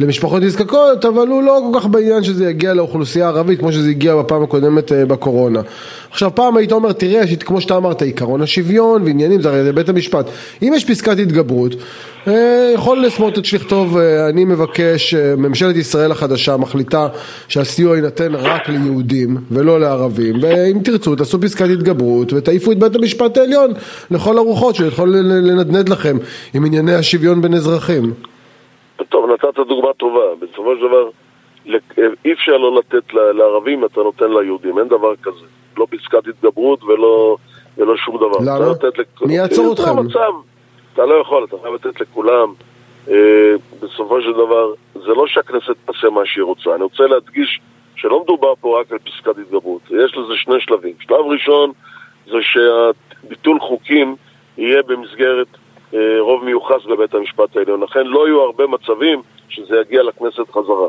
למשפחות 0.00 0.42
נזקקות, 0.42 1.04
אבל 1.04 1.28
הוא 1.28 1.42
לא 1.42 1.60
כל 1.72 1.80
כך 1.80 1.86
בעניין 1.86 2.22
שזה 2.22 2.50
יגיע 2.50 2.74
לאוכלוסייה 2.74 3.26
הערבית 3.26 3.58
כמו 3.58 3.72
שזה 3.72 3.90
הגיע 3.90 4.16
בפעם 4.16 4.42
הקודמת 4.42 4.92
בקורונה. 4.92 5.60
עכשיו 6.10 6.30
פעם 6.34 6.56
היית 6.56 6.72
אומר 6.72 6.92
תראה 6.92 7.36
כמו 7.36 7.60
שאתה 7.60 7.76
אמרת 7.76 8.02
עיקרון 8.02 8.42
השוויון 8.42 9.02
ועניינים 9.02 9.42
זה 9.42 9.48
הרי 9.48 9.72
בית 9.72 9.88
המשפט 9.88 10.26
אם 10.62 10.72
יש 10.76 10.84
פסקת 10.84 11.18
התגברות 11.18 11.74
אה, 11.74 11.78
יכול 12.74 13.08
סמוטריץ' 13.08 13.54
לכתוב 13.54 13.96
אה, 13.96 14.28
אני 14.28 14.44
מבקש 14.44 15.14
אה, 15.14 15.34
ממשלת 15.36 15.76
ישראל 15.76 16.12
החדשה 16.12 16.56
מחליטה 16.56 17.08
שהסיוע 17.48 17.96
יינתן 17.96 18.34
רק 18.34 18.68
ליהודים 18.68 19.36
ולא 19.50 19.80
לערבים 19.80 20.34
ואם 20.42 20.78
תרצו 20.84 21.16
תעשו 21.16 21.40
פסקת 21.40 21.66
התגברות 21.72 22.32
ותעיפו 22.32 22.72
את 22.72 22.78
בית 22.78 22.94
המשפט 22.94 23.36
העליון 23.36 23.70
לכל 24.10 24.38
הרוחות 24.38 24.74
שיכול 24.74 25.08
לנדנד 25.08 25.88
לכם 25.88 26.16
עם 26.54 26.64
ענייני 26.64 26.94
השוויון 26.94 27.42
בין 27.42 27.54
אזרחים 27.54 28.12
טוב, 29.10 29.30
נתת 29.30 29.58
דוגמה 29.68 29.92
טובה. 29.96 30.20
בסופו 30.40 30.76
של 30.76 30.86
דבר, 30.88 31.08
אי 32.24 32.32
אפשר 32.32 32.56
לא 32.56 32.78
לתת 32.78 33.14
לערבים, 33.14 33.84
אתה 33.84 34.00
נותן 34.00 34.24
ליהודים, 34.30 34.78
אין 34.78 34.88
דבר 34.88 35.16
כזה. 35.22 35.46
לא 35.78 35.86
פסקת 35.90 36.28
התגברות 36.28 36.82
ולא, 36.82 37.36
ולא 37.78 37.96
שום 37.96 38.16
דבר. 38.16 38.38
למה? 38.40 38.72
מי 39.26 39.36
יעצור 39.36 39.72
אתכם? 39.72 39.98
המצב, 39.98 40.32
אתה 40.94 41.06
לא 41.06 41.14
יכול, 41.14 41.44
אתה 41.44 41.56
חייב 41.62 41.74
לתת 41.74 42.00
לכולם. 42.00 42.52
אה, 43.08 43.54
בסופו 43.80 44.22
של 44.22 44.32
דבר, 44.32 44.74
זה 44.94 45.08
לא 45.08 45.26
שהכנסת 45.26 45.74
תעשה 45.84 46.10
מה 46.10 46.26
שהיא 46.26 46.44
רוצה. 46.44 46.74
אני 46.74 46.82
רוצה 46.82 47.02
להדגיש 47.06 47.60
שלא 47.96 48.22
מדובר 48.22 48.54
פה 48.60 48.80
רק 48.80 48.92
על 48.92 48.98
פסקת 48.98 49.38
התגברות. 49.38 49.82
יש 49.90 50.16
לזה 50.16 50.36
שני 50.36 50.60
שלבים. 50.60 50.94
שלב 51.00 51.26
ראשון 51.26 51.72
זה 52.26 52.36
שביטול 52.42 53.60
חוקים 53.60 54.16
יהיה 54.58 54.82
במסגרת 54.82 55.46
אה, 55.94 56.16
רוב 56.20 56.44
מיוחס 56.44 56.84
בבית 56.90 57.14
המשפט 57.14 57.56
העליון. 57.56 57.82
לכן 57.82 58.06
לא 58.06 58.26
יהיו 58.26 58.40
הרבה 58.40 58.66
מצבים 58.66 59.22
שזה 59.48 59.76
יגיע 59.80 60.02
לכנסת 60.02 60.50
חזרה. 60.50 60.88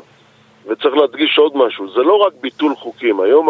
וצריך 0.67 0.95
להדגיש 0.95 1.37
עוד 1.37 1.57
משהו, 1.57 1.91
זה 1.93 1.99
לא 1.99 2.13
רק 2.13 2.33
ביטול 2.41 2.75
חוקים. 2.75 3.21
היום 3.21 3.49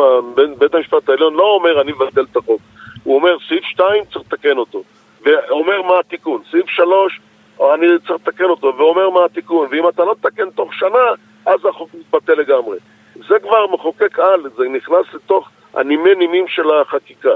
בית 0.58 0.76
המשפט 0.76 1.10
העליון 1.10 1.34
לא 1.34 1.44
אומר 1.44 1.82
אני 1.82 1.92
מבטל 1.92 2.26
את 2.32 2.38
החוק. 2.38 2.62
הוא 3.04 3.16
אומר 3.16 3.38
סעיף 3.48 3.64
2 3.64 4.04
צריך 4.14 4.26
לתקן 4.26 4.58
אותו. 4.58 4.84
ואומר 5.24 5.82
מה 5.82 6.00
התיקון. 6.00 6.42
סעיף 6.52 6.68
3 6.68 7.20
אני 7.60 7.88
צריך 8.08 8.12
לתקן 8.12 8.44
אותו, 8.44 8.74
ואומר 8.78 9.10
מה 9.10 9.26
התיקון. 9.26 9.68
ואם 9.72 9.88
אתה 9.90 10.06
לא 10.06 10.16
תתקן 10.22 10.50
תוך 10.50 10.74
שנה, 10.74 11.08
אז 11.46 11.66
החוק 11.66 11.90
מתבטל 11.94 12.34
לגמרי. 12.34 12.78
זה 13.16 13.40
כבר 13.40 13.68
מחוקק 13.68 14.20
על, 14.20 14.50
זה 14.58 14.64
נכנס 14.70 15.14
לתוך 15.14 15.50
הנימי 15.74 16.16
נימים 16.16 16.48
של 16.48 16.72
החקיקה. 16.72 17.36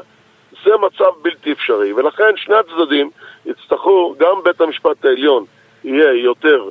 זה 0.63 0.71
מצב 0.81 1.11
בלתי 1.21 1.51
אפשרי, 1.51 1.93
ולכן 1.93 2.37
שני 2.37 2.55
הצדדים 2.55 3.09
יצטרכו, 3.45 4.15
גם 4.17 4.35
בית 4.43 4.61
המשפט 4.61 5.05
העליון 5.05 5.45
יהיה 5.83 6.13
יותר 6.13 6.69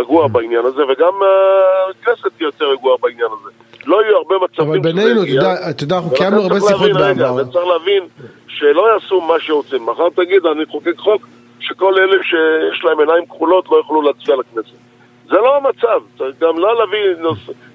רגוע 0.00 0.28
בעניין 0.28 0.64
הזה, 0.64 0.82
וגם 0.84 1.12
הכנסת 1.90 2.26
תהיה 2.36 2.46
יותר 2.46 2.64
רגועה 2.64 2.96
בעניין 3.02 3.28
הזה. 3.40 3.50
לא 3.86 4.02
יהיו 4.02 4.16
הרבה 4.16 4.34
מצבים 4.44 4.68
אבל 4.68 4.80
בינינו, 4.80 5.22
אתה 5.70 5.84
יודע, 5.84 5.96
אנחנו 5.96 6.10
קיימנו 6.10 6.42
הרבה 6.42 6.60
שיחות 6.60 6.92
בעבר. 6.92 7.34
וצריך 7.34 7.66
להבין 7.66 8.02
שלא 8.48 8.92
יעשו 8.92 9.20
מה 9.20 9.34
שרוצים. 9.40 9.86
מחר 9.86 10.08
תגיד, 10.14 10.46
אני 10.46 10.64
אחוקק 10.64 10.98
חוק 10.98 11.26
שכל 11.60 11.94
אלה 11.98 12.22
שיש 12.22 12.84
להם 12.84 13.00
עיניים 13.00 13.26
כחולות 13.26 13.64
לא 13.70 13.76
יוכלו 13.76 14.02
להצביע 14.02 14.36
לכנסת. 14.36 14.76
זה 15.28 15.36
לא 15.36 15.56
המצב, 15.56 16.00
צריך 16.18 16.36
גם 16.40 16.58
לא 16.58 16.78
להביא 16.78 17.30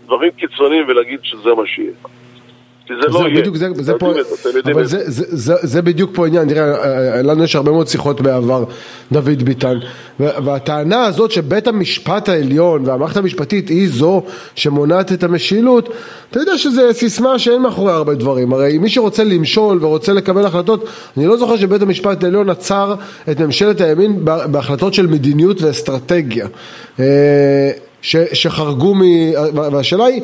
דברים 0.06 0.32
קיצוניים 0.32 0.86
ולהגיד 0.88 1.20
שזה 1.24 1.50
מה 1.54 1.64
שיהיה. 1.66 1.92
כי 2.88 2.94
זה 3.02 3.08
לא 3.08 3.28
יהיה. 3.28 3.42
בדיוק, 3.42 3.56
זה, 3.56 3.68
זה 3.74 3.94
פה, 3.94 4.14
אבל 4.66 4.86
זה, 4.86 5.12
זה, 5.12 5.26
זה, 5.30 5.54
זה 5.62 5.82
בדיוק 5.82 6.12
פה 6.14 6.26
העניין, 6.26 6.50
תראה, 6.50 7.16
אה, 7.16 7.22
לנו 7.22 7.44
יש 7.44 7.56
הרבה 7.56 7.72
מאוד 7.72 7.88
שיחות 7.88 8.22
בעבר, 8.22 8.64
דוד 9.12 9.44
ביטן, 9.44 9.78
והטענה 10.20 11.04
הזאת 11.04 11.32
שבית 11.32 11.68
המשפט 11.68 12.30
העליון 12.30 12.86
והמערכת 12.86 13.18
המשפטית 13.18 13.70
היא 13.70 13.90
זו 13.90 14.24
שמונעת 14.56 15.12
את 15.12 15.24
המשילות, 15.24 15.90
אתה 16.32 16.40
יודע 16.40 16.58
שזה 16.58 16.94
סיסמה 16.94 17.40
שאין 17.40 17.62
מאחורי 17.62 17.92
הרבה 17.92 18.14
דברים, 18.14 18.54
הרי 18.54 18.78
מי 18.78 18.90
שרוצה 18.90 19.24
למשול 19.24 19.78
ורוצה 19.82 20.14
לקבל 20.14 20.46
החלטות, 20.46 20.86
אני 21.18 21.26
לא 21.26 21.38
זוכר 21.38 21.58
שבית 21.58 21.82
המשפט 21.82 22.24
העליון 22.24 22.50
עצר 22.50 22.96
את 23.32 23.42
ממשלת 23.42 23.82
הימין 23.82 24.26
בהחלטות 24.26 24.94
של 24.94 25.08
מדיניות 25.08 25.62
ואסטרטגיה. 25.62 26.48
ש, 28.02 28.16
שחרגו 28.34 28.96
מ... 28.96 29.02
והשאלה 29.74 30.06
היא, 30.06 30.22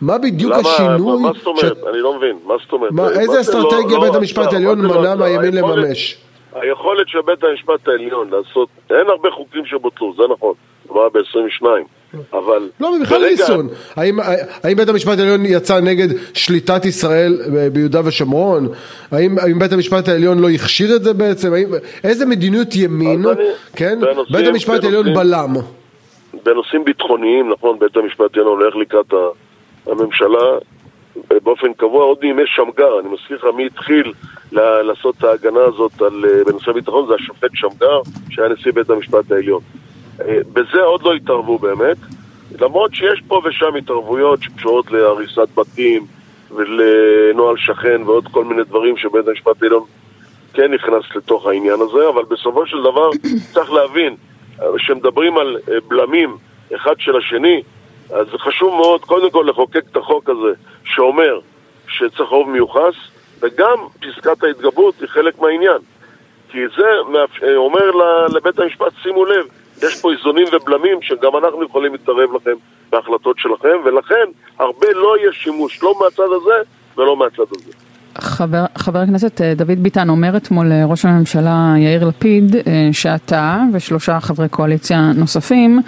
מה 0.00 0.18
בדיוק 0.18 0.52
למה, 0.52 0.68
השינוי... 0.68 1.22
מה 1.22 1.30
זאת 1.38 1.46
אומרת? 1.46 1.76
ש... 1.76 1.86
אני 1.90 1.98
לא 1.98 2.16
מבין, 2.16 2.36
מה 2.46 2.54
זאת 2.62 2.72
אומרת? 2.72 2.92
מה, 2.92 3.10
איזה 3.10 3.40
אסטרטגיה 3.40 3.96
לא, 3.96 4.00
בית 4.00 4.12
לא, 4.12 4.16
המשפט 4.16 4.52
העליון 4.52 4.80
לא, 4.80 5.00
מנע 5.00 5.14
מהימין 5.14 5.54
לממש? 5.54 6.18
היכולת 6.54 7.08
של 7.08 7.18
בית 7.26 7.44
המשפט 7.44 7.88
העליון 7.88 8.30
לעשות, 8.30 8.68
אין 8.90 9.06
הרבה 9.08 9.28
חוקים 9.30 9.66
שבוטלו, 9.66 10.14
זה 10.16 10.22
נכון, 10.32 10.54
זה 10.84 11.00
היה 11.00 11.08
ב-22, 11.08 11.66
אבל... 12.32 12.68
לא, 12.80 12.92
בכלל 13.02 13.24
ריסון. 13.24 13.68
האם, 13.96 14.18
האם 14.62 14.76
בית 14.76 14.88
המשפט 14.88 15.18
העליון 15.18 15.46
יצא 15.46 15.80
נגד 15.80 16.08
שליטת 16.34 16.84
ישראל 16.84 17.38
ביהודה 17.72 18.00
ושומרון? 18.04 18.68
האם, 19.10 19.38
האם 19.38 19.58
בית 19.58 19.72
המשפט 19.72 20.08
העליון 20.08 20.38
לא 20.38 20.48
הכשיר 20.50 20.96
את 20.96 21.04
זה 21.04 21.12
בעצם? 21.12 21.52
האם, 21.52 21.68
איזה 22.04 22.26
מדיניות 22.26 22.76
ימין, 22.76 23.24
כן? 23.76 23.98
בית 24.30 24.46
המשפט 24.46 24.84
העליון 24.84 25.14
בלם. 25.14 25.54
בנושאים 26.44 26.84
ביטחוניים, 26.84 27.52
נכון, 27.52 27.78
בית 27.78 27.96
המשפט 27.96 28.36
העליון 28.36 28.60
הולך 28.60 28.76
לקראת 28.76 29.14
הממשלה 29.86 30.58
באופן 31.42 31.72
קבוע, 31.72 32.04
עוד 32.04 32.18
מימי 32.22 32.42
שמגר, 32.46 33.00
אני 33.00 33.08
מזכיר 33.08 33.36
לך 33.36 33.44
מי 33.56 33.66
התחיל 33.66 34.12
לעשות 34.52 35.14
את 35.18 35.24
ההגנה 35.24 35.60
הזאת 35.60 36.02
על, 36.02 36.24
אה, 36.24 36.44
בנושא 36.44 36.72
ביטחון, 36.72 37.06
זה 37.08 37.14
השופט 37.14 37.50
שמגר, 37.54 38.00
שהיה 38.30 38.48
נשיא 38.48 38.72
בית 38.72 38.90
המשפט 38.90 39.32
העליון. 39.32 39.60
אה, 40.20 40.38
בזה 40.52 40.82
עוד 40.82 41.02
לא 41.02 41.14
התערבו 41.14 41.58
באמת, 41.58 41.96
למרות 42.60 42.94
שיש 42.94 43.22
פה 43.28 43.40
ושם 43.44 43.74
התערבויות 43.74 44.42
שקשורות 44.42 44.90
להריסת 44.90 45.48
בתים 45.54 46.06
ולנוהל 46.50 47.56
שכן 47.56 48.02
ועוד 48.06 48.28
כל 48.30 48.44
מיני 48.44 48.64
דברים 48.64 48.96
שבית 48.96 49.28
המשפט 49.28 49.62
העליון 49.62 49.84
כן 50.52 50.72
נכנס 50.74 51.04
לתוך 51.16 51.46
העניין 51.46 51.80
הזה, 51.80 52.08
אבל 52.08 52.22
בסופו 52.30 52.66
של 52.66 52.76
דבר 52.80 53.10
צריך 53.54 53.72
להבין 53.72 54.16
שמדברים 54.78 55.38
על 55.38 55.56
אה, 55.70 55.74
בלמים 55.88 56.36
אחד 56.76 56.94
של 56.98 57.16
השני, 57.16 57.62
אז 58.10 58.26
חשוב 58.38 58.74
מאוד 58.74 59.04
קודם 59.04 59.30
כל 59.30 59.46
לחוקק 59.48 59.84
את 59.92 59.96
החוק 59.96 60.30
הזה 60.30 60.52
שאומר 60.84 61.40
שצריך 61.88 62.30
רוב 62.30 62.50
מיוחס, 62.50 62.94
וגם 63.40 63.78
פסקת 64.00 64.42
ההתגברות 64.42 65.00
היא 65.00 65.08
חלק 65.08 65.38
מהעניין. 65.38 65.78
כי 66.50 66.58
זה 66.76 67.18
אה, 67.42 67.56
אומר 67.56 67.90
לבית 68.34 68.58
המשפט, 68.58 68.92
שימו 69.02 69.24
לב, 69.24 69.46
יש 69.82 70.00
פה 70.00 70.12
איזונים 70.12 70.46
ובלמים 70.52 71.02
שגם 71.02 71.36
אנחנו 71.36 71.64
יכולים 71.64 71.92
להתערב 71.92 72.34
לכם 72.36 72.54
בהחלטות 72.90 73.38
שלכם, 73.38 73.76
ולכן 73.84 74.24
הרבה 74.58 74.92
לא 74.92 75.18
יהיה 75.18 75.32
שימוש, 75.32 75.82
לא 75.82 75.94
מהצד 76.00 76.32
הזה 76.32 76.62
ולא 76.96 77.16
מהצד 77.16 77.42
הזה. 77.50 77.87
חבר, 78.18 78.64
חבר 78.76 78.98
הכנסת 78.98 79.40
אה, 79.40 79.54
דוד 79.54 79.78
ביטן 79.78 80.08
אומר 80.08 80.36
אתמול 80.36 80.66
לראש 80.66 81.04
הממשלה 81.04 81.74
יאיר 81.78 82.04
לפיד 82.04 82.56
אה, 82.56 82.62
שאתה 82.92 83.62
ושלושה 83.72 84.20
חברי 84.20 84.48
קואליציה 84.48 85.12
נוספים 85.16 85.80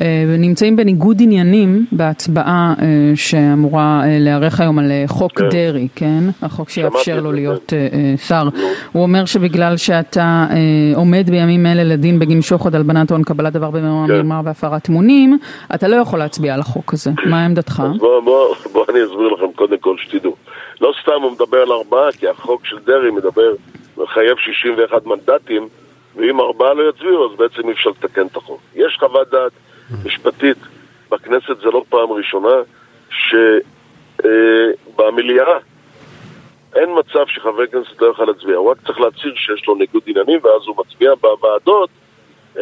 אה, 0.00 0.24
נמצאים 0.38 0.76
בניגוד 0.76 1.16
עניינים 1.20 1.86
בהצבעה 1.92 2.74
שאמורה 3.14 4.02
להיערך 4.06 4.60
היום 4.60 4.78
על 4.78 4.92
חוק 5.06 5.32
כן. 5.32 5.48
דרעי, 5.48 5.88
כן? 5.94 6.24
החוק 6.42 6.70
שיאפשר 6.70 7.20
לו 7.20 7.32
להיות 7.32 7.64
כן. 7.68 8.16
שר. 8.16 8.48
הוא 8.92 9.02
אומר 9.02 9.24
שבגלל 9.24 9.76
שאתה 9.76 10.46
עומד 10.94 11.30
בימים 11.30 11.66
אלה 11.66 11.84
לדין 11.84 12.18
בגין 12.18 12.42
שוחד, 12.42 12.74
הלבנת 12.74 13.10
הון, 13.10 13.22
קבלת 13.22 13.52
דבר 13.52 13.70
במרמה 13.70 14.40
כן. 14.40 14.46
והפרת 14.46 14.90
אמונים, 14.90 15.38
אתה 15.74 15.88
לא 15.88 15.96
יכול 15.96 16.18
להצביע 16.18 16.54
על 16.54 16.60
החוק 16.60 16.92
הזה. 16.92 17.10
מה 17.26 17.44
עמדתך? 17.44 17.82
בוא, 17.98 18.20
בוא, 18.20 18.54
בוא 18.72 18.84
אני 18.88 18.98
אסביר 19.04 19.28
לכם 19.28 19.52
קודם 19.56 19.78
כל 19.80 19.96
שתדעו. 19.98 20.36
לא 20.80 20.94
סתם 21.02 21.22
הוא 21.22 21.32
מדבר 21.32 21.62
על 21.62 21.72
ארבעה, 21.72 22.12
כי 22.12 22.28
החוק 22.28 22.66
של 22.66 22.78
דרעי 22.78 23.10
מדבר, 23.10 23.54
מחייב 23.96 24.38
61 24.38 25.06
מנדטים, 25.06 25.68
ואם 26.16 26.40
ארבעה 26.40 26.74
לא 26.74 26.88
יצביעו, 26.88 27.32
אז 27.32 27.38
בעצם 27.38 27.68
אי 27.68 27.72
אפשר 27.72 27.90
לתקן 27.90 28.26
את 28.26 28.36
החוק. 28.36 28.60
יש 28.74 28.96
חוות 29.00 29.30
דעת 29.30 29.52
משפטית 30.04 30.58
בכנסת, 31.10 31.56
זה 31.56 31.70
לא 31.72 31.84
פעם 31.88 32.12
ראשונה, 32.12 32.54
שבמליאה 34.20 35.48
אה, 35.48 35.58
אין 36.74 36.90
מצב 36.98 37.26
שחבר 37.26 37.66
כנסת 37.66 38.00
לא 38.00 38.06
יוכל 38.06 38.24
להצביע, 38.24 38.56
הוא 38.56 38.70
רק 38.70 38.76
צריך 38.86 39.00
להצהיר 39.00 39.34
שיש 39.34 39.68
לו 39.68 39.74
ניגוד 39.74 40.02
עניינים 40.06 40.40
ואז 40.42 40.62
הוא 40.66 40.76
מצביע 40.78 41.14
בוועדות, 41.14 41.90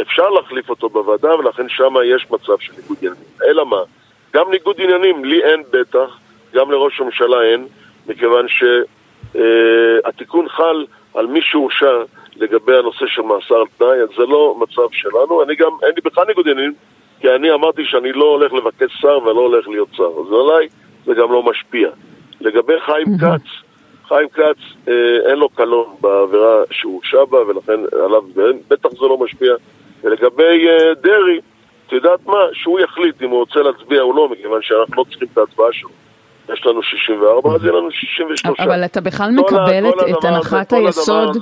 אפשר 0.00 0.30
להחליף 0.30 0.70
אותו 0.70 0.88
בוועדה 0.88 1.34
ולכן 1.34 1.68
שם 1.68 1.94
יש 2.04 2.26
מצב 2.30 2.58
של 2.58 2.72
ניגוד 2.76 2.96
עניינים. 3.00 3.24
אלא 3.44 3.66
מה? 3.66 3.82
גם 4.34 4.50
ניגוד 4.50 4.80
עניינים, 4.80 5.24
לי 5.24 5.44
אין 5.44 5.62
בטח, 5.70 6.18
גם 6.54 6.70
לראש 6.70 7.00
הממשלה 7.00 7.42
אין, 7.42 7.66
מכיוון 8.06 8.46
שהתיקון 9.32 10.48
חל 10.48 10.86
על 11.14 11.26
מי 11.26 11.40
שהורשע 11.42 12.02
לגבי 12.36 12.76
הנושא 12.76 13.06
של 13.06 13.22
מאסר 13.22 13.54
על 13.54 13.66
תנאי, 13.78 14.02
אז 14.02 14.08
זה 14.16 14.22
לא 14.22 14.56
מצב 14.60 14.92
שלנו. 14.92 15.42
אני 15.42 15.54
גם, 15.54 15.70
אין 15.82 15.92
לי 15.96 16.00
בכלל 16.04 16.24
ניגוד 16.24 16.48
עניינים, 16.48 16.74
כי 17.20 17.30
אני 17.30 17.52
אמרתי 17.52 17.84
שאני 17.84 18.12
לא 18.12 18.24
הולך 18.24 18.52
לבקש 18.52 18.92
שר 19.00 19.18
ולא 19.24 19.40
הולך 19.40 19.68
להיות 19.68 19.88
שר. 19.92 20.10
אז 20.20 20.32
עליי 20.32 20.68
זה 21.04 21.14
גם 21.14 21.32
לא 21.32 21.42
משפיע. 21.42 21.90
לגבי 22.40 22.80
חיים 22.80 23.06
כץ, 23.20 23.46
חיים 24.08 24.28
כץ 24.28 24.88
אה, 24.88 24.94
אין 25.30 25.38
לו 25.38 25.48
קלון 25.48 25.94
בעבירה 26.00 26.62
שהורשע 26.70 27.24
בה, 27.24 27.38
ולכן 27.46 27.80
עליו 28.04 28.22
בטח 28.68 28.90
זה 28.90 29.06
לא 29.06 29.18
משפיע. 29.18 29.54
ולגבי 30.02 30.68
אה, 30.68 30.94
דרעי, 30.94 31.40
את 31.86 31.92
יודעת 31.92 32.26
מה? 32.26 32.44
שהוא 32.52 32.80
יחליט 32.80 33.22
אם 33.22 33.30
הוא 33.30 33.38
רוצה 33.38 33.60
להצביע 33.60 34.02
או 34.02 34.12
לא, 34.12 34.28
מכיוון 34.28 34.62
שאנחנו 34.62 34.94
לא 34.96 35.04
צריכים 35.10 35.28
את 35.32 35.38
ההצבעה 35.38 35.72
שלו. 35.72 35.90
יש 36.52 36.66
לנו 36.66 36.82
64, 36.82 37.54
אז 37.54 37.62
יהיה 37.62 37.72
לנו 37.72 37.90
63. 37.90 38.60
אבל 38.60 38.84
אתה 38.84 39.00
בכלל 39.00 39.30
מקבל 39.30 39.88
את 40.10 40.24
הנחת 40.24 40.72
היסוד... 40.72 41.36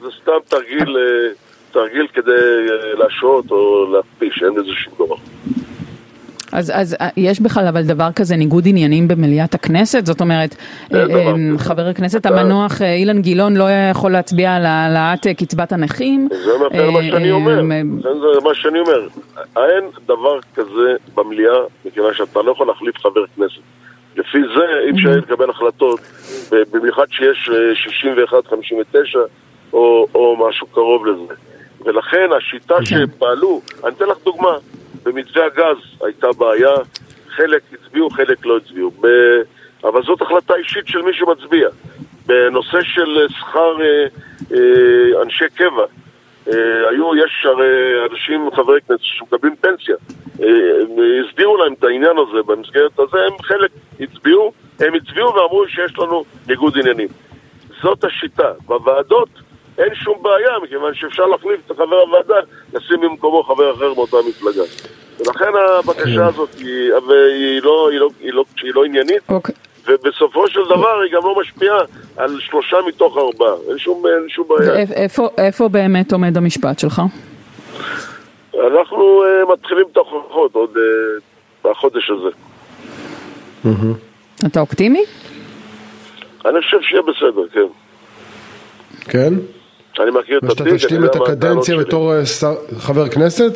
זה 0.00 0.06
סתם 0.22 0.32
תרגיל, 0.48 0.96
אה, 0.96 1.32
תרגיל 1.72 2.06
כדי 2.12 2.30
אה, 2.30 2.94
להשעות 2.98 3.50
או 3.50 3.86
להכפיש, 3.92 4.42
אין 4.42 4.52
לזה 4.54 4.72
שום 4.72 4.94
דבר. 5.06 5.16
אז, 6.52 6.72
אז 6.74 6.96
אה, 7.00 7.08
יש 7.16 7.40
בכלל 7.40 7.66
אבל 7.66 7.82
דבר 7.82 8.08
כזה 8.16 8.36
ניגוד 8.36 8.64
עניינים 8.66 9.08
במליאת 9.08 9.54
הכנסת? 9.54 10.06
זאת 10.06 10.20
אומרת. 10.20 10.56
חבר 11.58 11.86
הכנסת 11.86 12.26
המנוח 12.26 12.82
אילן 12.82 13.22
גילאון 13.22 13.56
לא 13.56 13.64
יכול 13.90 14.12
להצביע 14.12 14.56
על 14.56 14.66
העלאת 14.66 15.26
קצבת 15.26 15.72
הנכים? 15.72 16.28
זה 16.30 16.50
מה- 16.58 17.02
שאני 17.02 17.30
אומר, 17.30 17.62
זה 18.02 18.40
מה 18.44 18.54
שאני 18.54 18.78
אומר. 18.78 19.08
אין 19.56 19.84
דבר 20.06 20.40
כזה 20.54 20.94
במליאה, 21.14 21.58
מכיוון 21.84 22.14
שאתה 22.14 22.42
לא 22.42 22.52
יכול 22.52 22.66
להחליף 22.66 22.98
חבר 22.98 23.24
כנסת. 23.36 23.60
לפי 24.16 24.38
זה 24.56 24.64
אי 24.84 24.90
אפשר 24.90 25.10
לקבל 25.10 25.50
החלטות, 25.50 26.00
במיוחד 26.72 27.06
שיש 27.10 27.50
אה, 27.52 28.32
61-59 28.32 29.18
או, 29.72 30.06
או 30.14 30.48
משהו 30.48 30.66
קרוב 30.66 31.06
לזה. 31.06 31.34
ולכן 31.84 32.28
השיטה 32.36 32.74
שפעלו, 32.84 33.60
אני 33.84 33.94
אתן 33.96 34.04
לך 34.04 34.16
דוגמה, 34.24 34.56
במתווה 35.02 35.46
הגז 35.46 35.76
הייתה 36.04 36.26
בעיה, 36.38 36.74
חלק 37.28 37.62
הצביעו, 37.72 38.10
חלק 38.10 38.46
לא 38.46 38.56
הצביעו. 38.56 38.90
ב... 38.90 39.06
אבל 39.84 40.02
זאת 40.02 40.22
החלטה 40.22 40.54
אישית 40.54 40.86
של 40.86 41.02
מי 41.02 41.14
שמצביע. 41.14 41.68
בנושא 42.26 42.78
של 42.82 43.18
אה, 43.18 43.28
שכר 43.28 43.76
אה, 43.80 44.06
אה, 44.52 45.22
אנשי 45.22 45.44
קבע, 45.54 45.82
אה, 45.82 45.86
היו, 46.46 47.16
יש 47.16 47.46
הרי 47.46 47.66
אנשים, 48.10 48.50
חברי 48.56 48.80
כנסת 48.88 49.00
שמקבלים 49.02 49.56
פנסיה. 49.56 49.96
אה, 50.42 50.46
הם 50.80 50.88
הסבירו 51.28 51.56
להם 51.56 51.72
את 51.72 51.84
העניין 51.84 52.16
הזה 52.18 52.42
במסגרת 52.46 52.98
הזה, 52.98 53.18
הם 53.26 53.42
חלק 53.42 53.70
הצביעו, 54.00 54.52
הם 54.80 54.94
הצביעו 54.94 55.34
ואמרו 55.34 55.68
שיש 55.68 55.98
לנו 55.98 56.24
ניגוד 56.48 56.78
עניינים. 56.78 57.08
זאת 57.82 58.04
השיטה. 58.04 58.52
בוועדות 58.66 59.28
אין 59.78 59.94
שום 59.94 60.22
בעיה, 60.22 60.58
מכיוון 60.62 60.94
שאפשר 60.94 61.26
להחליף 61.26 61.60
את 61.66 61.76
חבר 61.76 61.96
הוועדה, 61.96 62.40
לשים 62.74 63.00
במקומו 63.00 63.42
חבר 63.42 63.74
אחר 63.74 63.94
מאותה 63.94 64.16
מפלגה. 64.28 64.62
ולכן 65.18 65.52
הבקשה 65.78 66.26
הזאת 66.26 66.54
היא, 66.58 66.92
והיא 66.92 67.62
לא, 67.62 67.88
היא 67.90 68.00
לא, 68.00 68.08
היא 68.20 68.32
לא, 68.32 68.44
היא 68.62 68.72
לא 68.74 68.84
עניינית, 68.84 69.22
אוקיי. 69.28 69.54
ובסופו 69.90 70.48
של 70.48 70.60
דבר 70.64 71.00
היא 71.04 71.12
גם 71.12 71.22
לא 71.24 71.40
משפיעה 71.40 71.78
על 72.16 72.40
שלושה 72.40 72.76
מתוך 72.88 73.16
ארבעה. 73.18 73.54
אין 73.68 73.78
שום, 73.78 74.02
אין 74.06 74.28
שום 74.28 74.48
בעיה. 74.48 74.78
איפה, 74.92 75.28
איפה 75.38 75.68
באמת 75.68 76.12
עומד 76.12 76.36
המשפט 76.36 76.78
שלך? 76.78 77.02
אנחנו 78.54 79.22
uh, 79.22 79.52
מתחילים 79.52 79.84
את 79.92 79.96
ההוכחות 79.96 80.54
עוד 80.54 80.70
uh, 80.76 81.68
בחודש 81.68 82.10
הזה. 82.10 82.28
אתה 84.46 84.60
אופטימי? 84.60 85.04
אני 86.46 86.60
חושב 86.62 86.76
שיהיה 86.82 87.02
בסדר, 87.02 87.48
כן. 87.52 87.66
כן? 89.04 89.34
אני 90.02 90.10
מכיר 90.10 90.38
את 90.38 90.44
ושאתה 90.44 90.62
התיק, 90.64 90.74
תשלים 90.74 91.00
אני 91.00 91.06
את 91.10 91.14
יודע 91.14 91.26
מה 91.26 91.32
הטענות 91.32 91.58
הקדנציה. 91.58 91.76
בתור 91.76 92.14
אה, 92.14 92.26
שר- 92.26 92.56
חבר 92.78 93.08
כנסת? 93.08 93.52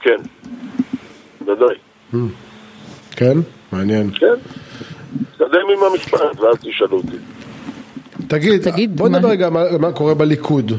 כן. 0.00 0.16
ודאי. 1.40 1.76
כן? 3.22 3.38
מעניין. 3.72 4.10
כן. 4.14 4.26
תתקדם 5.32 5.46
עם 5.78 5.92
המשפט, 5.92 6.20
ואז 6.40 6.56
תשאלו 6.62 6.96
אותי. 6.96 7.16
תגיד, 8.26 8.62
תגיד, 8.62 8.96
בוא 8.96 9.08
מה- 9.08 9.18
נדבר 9.18 9.28
רגע 9.30 9.50
מה, 9.50 9.64
מה 9.80 9.92
קורה 9.92 10.14
בליכוד. 10.14 10.72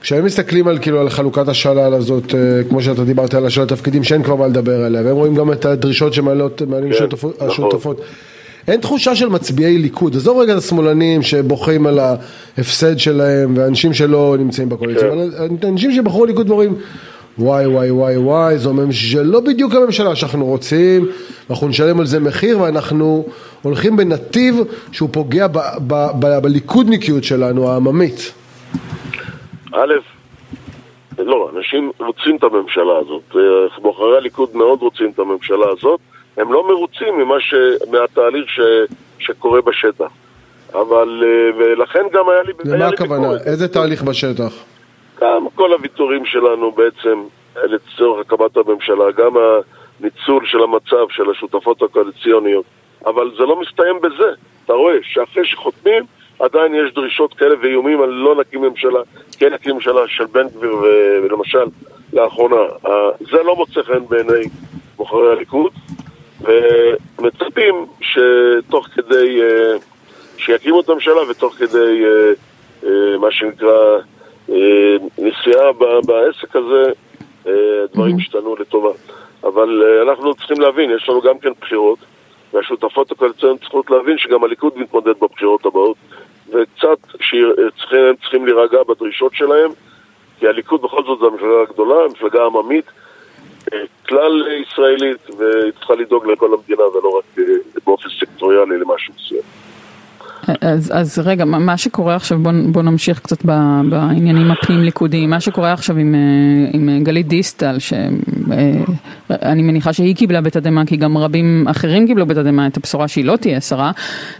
כשהם 0.00 0.24
מסתכלים 0.24 0.68
על 0.68 0.78
כאילו 0.78 1.00
על 1.00 1.10
חלוקת 1.10 1.48
השלל 1.48 1.94
הזאת, 1.94 2.34
אה, 2.34 2.40
כמו 2.68 2.82
שאתה 2.82 3.04
דיברת 3.04 3.34
על 3.34 3.46
השלל 3.46 3.64
התפקידים 3.64 4.04
שאין 4.04 4.22
כבר 4.22 4.36
מה 4.36 4.46
לדבר 4.46 4.84
עליה, 4.84 5.02
והם 5.04 5.16
רואים 5.16 5.34
גם 5.34 5.52
את 5.52 5.64
הדרישות 5.64 6.14
שמעלות 6.14 6.62
מעלים 6.62 6.88
כן, 6.92 6.94
השותפות- 6.96 7.34
נכון. 7.36 7.48
השותפות. 7.48 8.00
אין 8.68 8.80
תחושה 8.80 9.16
של 9.16 9.28
מצביעי 9.28 9.78
ליכוד, 9.78 10.16
עזוב 10.16 10.38
רגע 10.38 10.52
את 10.52 10.58
השמאלנים 10.58 11.22
שבוכים 11.22 11.86
על 11.86 11.98
ההפסד 11.98 12.98
שלהם, 12.98 13.52
ואנשים 13.56 13.92
שלא 13.94 14.36
נמצאים 14.38 14.68
בקואליציה, 14.68 15.02
כן. 15.10 15.18
אבל 15.18 15.30
אנשים 15.68 15.92
שבחרו 15.92 16.24
ליכוד 16.26 16.48
ואומרים, 16.50 16.74
וואי 17.38 17.66
וואי 17.66 17.90
וואי 17.90 18.16
וואי, 18.16 18.58
זו 18.58 18.74
ממשלה, 18.74 19.22
לא 19.22 19.40
בדיוק 19.40 19.74
הממשלה 19.74 20.16
שאנחנו 20.16 20.44
רוצים, 20.46 21.06
אנחנו 21.50 21.68
נשלם 21.68 22.00
על 22.00 22.06
זה 22.06 22.20
מחיר, 22.20 22.60
ואנחנו 22.60 23.26
הולכים 23.62 23.96
בנתיב 23.96 24.54
שהוא 24.92 25.08
פוגע 25.12 25.46
ב, 25.46 25.58
ב, 25.86 26.06
ב, 26.20 26.38
בליכודניקיות 26.42 27.24
שלנו, 27.24 27.68
העממית. 27.68 28.32
א', 29.72 29.94
לא, 31.18 31.50
אנשים 31.56 31.90
רוצים 31.98 32.36
את 32.36 32.44
הממשלה 32.44 32.98
הזאת. 32.98 33.36
אה, 33.36 33.80
בוחרי 33.82 34.16
הליכוד 34.16 34.56
מאוד 34.56 34.82
רוצים 34.82 35.10
את 35.14 35.18
הממשלה 35.18 35.66
הזאת. 35.78 36.00
הם 36.36 36.52
לא 36.52 36.68
מרוצים 36.68 37.18
ממה 37.18 37.40
ש... 37.40 37.54
מהתהליך 37.90 38.48
ש... 38.48 38.60
שקורה 39.18 39.60
בשטח. 39.60 40.10
אבל, 40.72 41.22
אה, 41.24 41.58
ולכן 41.58 42.02
גם 42.12 42.28
היה 42.28 42.42
לי... 42.42 42.52
למה 42.64 42.88
הכוונה? 42.88 43.28
איזה 43.46 43.68
תהליך 43.68 44.02
בשטח? 44.02 44.52
גם 45.20 45.46
כל 45.54 45.72
הוויתורים 45.72 46.24
שלנו 46.24 46.72
בעצם 46.72 47.22
לצורך 47.56 48.26
הקמת 48.26 48.56
הממשלה, 48.56 49.10
גם 49.10 49.32
הניצול 50.00 50.46
של 50.46 50.62
המצב 50.62 51.08
של 51.10 51.30
השותפות 51.30 51.82
הקואליציוניות, 51.82 52.64
אבל 53.06 53.30
זה 53.38 53.42
לא 53.42 53.60
מסתיים 53.60 54.00
בזה. 54.00 54.32
אתה 54.64 54.72
רואה 54.72 54.94
שאחרי 55.02 55.46
שחותמים, 55.46 56.02
עדיין 56.38 56.74
יש 56.74 56.94
דרישות 56.94 57.34
כאלה 57.34 57.54
ואיומים 57.62 58.02
על 58.02 58.08
לא 58.08 58.34
נקים 58.34 58.62
ממשלה, 58.62 59.00
כן 59.38 59.52
נקים 59.52 59.74
ממשלה 59.74 60.00
של 60.06 60.26
בן 60.26 60.48
גביר 60.48 60.76
ולמשל 61.22 61.64
לאחרונה. 62.12 62.62
אה, 62.86 63.10
זה 63.20 63.42
לא 63.42 63.56
מוצא 63.56 63.82
חן 63.82 64.06
בעיני 64.08 64.44
בוחרי 64.96 65.32
הליכוד, 65.32 65.72
ומצפים 66.40 67.86
שתוך 68.00 68.86
כדי, 68.86 69.42
אה, 69.42 69.76
שיקימו 70.38 70.80
את 70.80 70.88
הממשלה 70.88 71.30
ותוך 71.30 71.54
כדי 71.54 72.04
אה, 72.04 72.32
אה, 72.84 73.18
מה 73.18 73.30
שנקרא 73.30 73.98
אה, 74.50 74.96
נסיעה 75.18 75.72
בעסק 76.06 76.56
הזה, 76.56 76.92
אה, 77.46 77.86
דברים 77.94 78.16
השתנו 78.16 78.56
לטובה. 78.56 78.90
אבל 79.44 79.82
אה, 79.82 80.02
אנחנו 80.02 80.34
צריכים 80.34 80.60
להבין, 80.60 80.90
יש 80.90 81.08
לנו 81.08 81.20
גם 81.20 81.38
כן 81.38 81.50
בחירות, 81.60 81.98
והשותפות 82.52 83.12
הקואליציוניות 83.12 83.60
צריכות 83.60 83.90
להבין 83.90 84.18
שגם 84.18 84.44
הליכוד 84.44 84.78
מתמודד 84.78 85.14
בבחירות 85.20 85.66
הבאות, 85.66 85.96
וקצת 86.48 86.98
שצריכים, 87.20 87.98
הם 88.08 88.16
צריכים 88.20 88.46
להירגע 88.46 88.78
בדרישות 88.88 89.34
שלהם, 89.34 89.70
כי 90.38 90.48
הליכוד 90.48 90.82
בכל 90.82 91.02
זאת 91.04 91.18
זו 91.18 91.26
המפלגה 91.26 91.62
הגדולה, 91.68 92.04
המפלגה 92.04 92.42
העממית, 92.42 92.84
כלל 94.08 94.46
ישראלית, 94.62 95.30
והיא 95.38 95.72
צריכה 95.78 95.94
לדאוג 95.94 96.26
לכל 96.26 96.54
המדינה 96.54 96.82
ולא 96.82 97.18
רק 97.18 97.44
באופן 97.86 98.08
סקטוריאלי 98.20 98.78
למשהו 98.78 99.14
מסוים. 99.16 99.69
אז, 100.60 100.92
אז 100.94 101.22
רגע, 101.24 101.44
מה, 101.44 101.76
שקורה 101.76 102.16
עכשיו, 102.16 102.38
בוא, 102.38 102.52
בוא 102.72 102.82
נמשיך 102.82 103.20
קצת 103.20 103.44
ב, 103.44 103.50
בעניינים 103.90 104.50
הפנים 104.50 104.80
ליכודיים, 104.80 105.30
מה 105.30 105.40
שקורה 105.40 105.72
עכשיו 105.72 105.96
עם, 105.96 106.14
אה, 106.14 106.20
עם 106.72 106.88
אה, 106.88 106.98
גלית 107.02 107.28
דיסטל, 107.28 107.76
שאני 107.78 109.62
מניחה 109.62 109.92
שהיא 109.92 110.16
קיבלה 110.16 110.40
בתדהמה, 110.40 110.86
כי 110.86 110.96
גם 110.96 111.18
רבים 111.18 111.66
אחרים 111.70 112.06
קיבלו 112.06 112.26
בתדהמה 112.26 112.66
את 112.66 112.76
הבשורה 112.76 113.08
שהיא 113.08 113.24
לא 113.24 113.36
תהיה 113.36 113.60
שרה, 113.60 113.90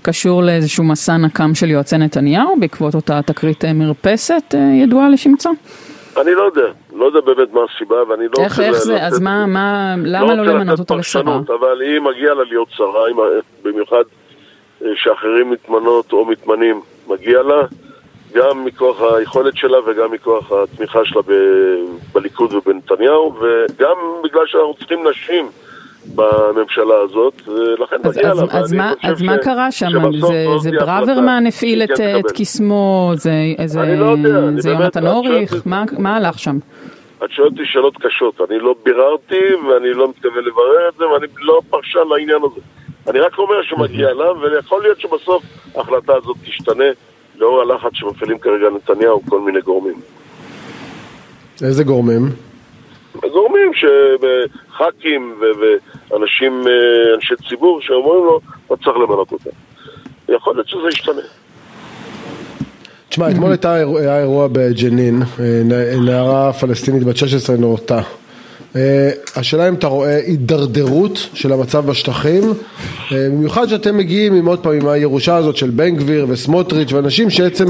קשור 0.03 0.43
לאיזשהו 0.43 0.85
מסע 0.85 1.17
נקם 1.17 1.55
של 1.55 1.71
יועצי 1.71 1.99
נתניהו, 1.99 2.57
בעקבות 2.61 2.95
אותה 2.95 3.21
תקרית 3.23 3.65
אה, 3.65 3.73
מרפסת 3.73 4.55
אה, 4.55 4.61
ידועה 4.83 5.09
לשמצה? 5.09 5.51
אני 6.21 6.31
לא 6.35 6.43
יודע, 6.43 6.69
לא 6.97 7.05
יודע 7.05 7.21
באמת 7.21 7.53
מה 7.55 7.61
הסיבה, 7.75 7.97
ואני 8.11 8.25
לא 8.25 8.45
איך, 8.45 8.53
רוצה 8.53 8.63
איך 8.63 8.75
לתת- 8.75 8.85
זה, 8.85 9.07
אז 9.07 9.21
מה, 9.21 9.47
מה, 9.47 9.95
למה 9.99 10.35
לא 10.35 10.41
רוצה 10.43 10.53
למנות 10.55 10.79
אותה 10.79 10.95
לשרה? 10.95 11.37
אבל 11.37 11.81
היא 11.83 12.01
מגיעה 12.01 12.35
לה 12.35 12.45
להיות 12.51 12.69
שרה, 12.71 13.05
במיוחד 13.65 13.95
אה, 13.97 14.20
שאחרים 14.95 15.51
מתמנות 15.51 16.13
או 16.13 16.25
מתמנים, 16.25 16.81
מגיע 17.09 17.43
לה, 17.43 17.63
גם 18.35 18.65
מכוח 18.65 19.01
היכולת 19.19 19.57
שלה 19.57 19.79
וגם 19.87 20.13
מכוח 20.13 20.53
התמיכה 20.53 20.99
שלה 21.05 21.23
ב- 21.23 21.33
בליכוד 22.15 22.53
ובנתניהו, 22.55 23.35
וגם 23.41 23.97
בגלל 24.25 24.43
שאנחנו 24.47 24.75
צריכים 24.79 24.99
נשים 25.11 25.47
בממשלה 26.15 26.95
הזאת, 27.05 27.49
ולכן 27.49 27.97
אז, 28.05 28.17
מגיע 28.19 28.31
אז, 28.31 28.39
לה. 28.43 28.47
אז, 28.51 28.73
מה, 28.73 28.93
אז 29.03 29.23
מה 29.23 29.35
ש- 29.41 29.45
קרה 29.45 29.71
שם? 29.71 29.87
זה, 30.21 30.45
זאת 30.45 30.61
זה 30.61 30.71
ברוורמן 30.81 31.45
הפעיל 31.49 31.79
שהיא 31.79 31.85
את, 31.85 31.99
כן 31.99 32.17
את 32.19 32.25
תקבל. 32.27 32.39
קסמו, 32.39 33.13
זה, 33.15 33.33
זה, 33.65 33.81
לא 33.99 34.05
יודע, 34.05 34.41
זה 34.61 34.71
יונתן 34.71 35.07
אוריך, 35.07 35.51
שואלת- 35.51 35.67
מה, 35.67 35.85
מה 35.99 36.17
הלך 36.17 36.39
שם? 36.39 36.59
את 37.25 37.31
שואלת 37.31 37.53
אותי 37.53 37.63
שאלות 37.65 37.97
קשות, 37.97 38.41
אני 38.51 38.59
לא 38.59 38.75
ביררתי 38.85 39.41
ואני 39.69 39.95
לא 39.95 40.09
מתכוון 40.09 40.45
לברר 40.45 40.89
את 40.89 40.95
זה 40.99 41.09
ואני 41.09 41.27
לא 41.41 41.61
פרשן 41.71 41.99
לעניין 42.11 42.39
הזה. 42.45 42.61
אני 43.09 43.21
רק 43.21 43.39
אומר 43.39 43.63
שמגיע 43.63 44.13
לה, 44.13 44.33
ויכול 44.33 44.83
להיות 44.83 45.01
שבסוף 45.01 45.43
ההחלטה 45.75 46.13
הזאת 46.15 46.37
תשתנה 46.45 46.85
לאור 47.37 47.61
הלחץ 47.61 47.91
שמפעילים 47.95 48.39
כרגע 48.39 48.67
נתניהו 48.71 49.23
כל 49.29 49.41
מיני 49.41 49.61
גורמים. 49.61 50.01
איזה 51.63 51.85
גורמים? 51.85 52.23
גורמים 53.33 53.71
שח"כים 53.75 55.41
ואנשים, 56.11 56.67
אה, 56.67 57.15
אנשי 57.15 57.35
ציבור 57.49 57.81
שאומרים 57.81 58.25
לו, 58.25 58.41
לא 58.71 58.77
צריך 58.77 58.97
למנות 58.97 59.33
אותה. 59.33 59.51
יכול 60.29 60.55
להיות 60.55 60.69
שזה 60.69 60.89
ישתנה. 60.89 61.21
תשמע, 63.09 63.31
אתמול 63.31 63.53
היה 64.01 64.21
אירוע 64.21 64.49
בג'נין, 64.53 65.23
אה, 65.41 65.63
נערה 66.05 66.53
פלסטינית 66.53 67.05
בת 67.05 67.17
16 67.17 67.57
נורתה. 67.57 68.01
אה, 68.77 69.11
השאלה 69.37 69.69
אם 69.69 69.75
אתה 69.75 69.87
רואה 69.87 70.17
הידרדרות 70.17 71.19
של 71.35 71.53
המצב 71.53 71.87
בשטחים, 71.87 72.43
אה, 73.13 73.29
במיוחד 73.33 73.67
שאתם 73.67 73.97
מגיעים 73.97 74.35
עם 74.35 74.47
עוד 74.47 74.63
פעם 74.63 74.73
עם 74.73 74.89
הירושה 74.89 75.37
הזאת 75.37 75.57
של 75.57 75.71
בן 75.71 75.97
גביר 75.97 76.27
וסמוטריץ' 76.29 76.93
ואנשים 76.93 77.31
שעצם 77.31 77.67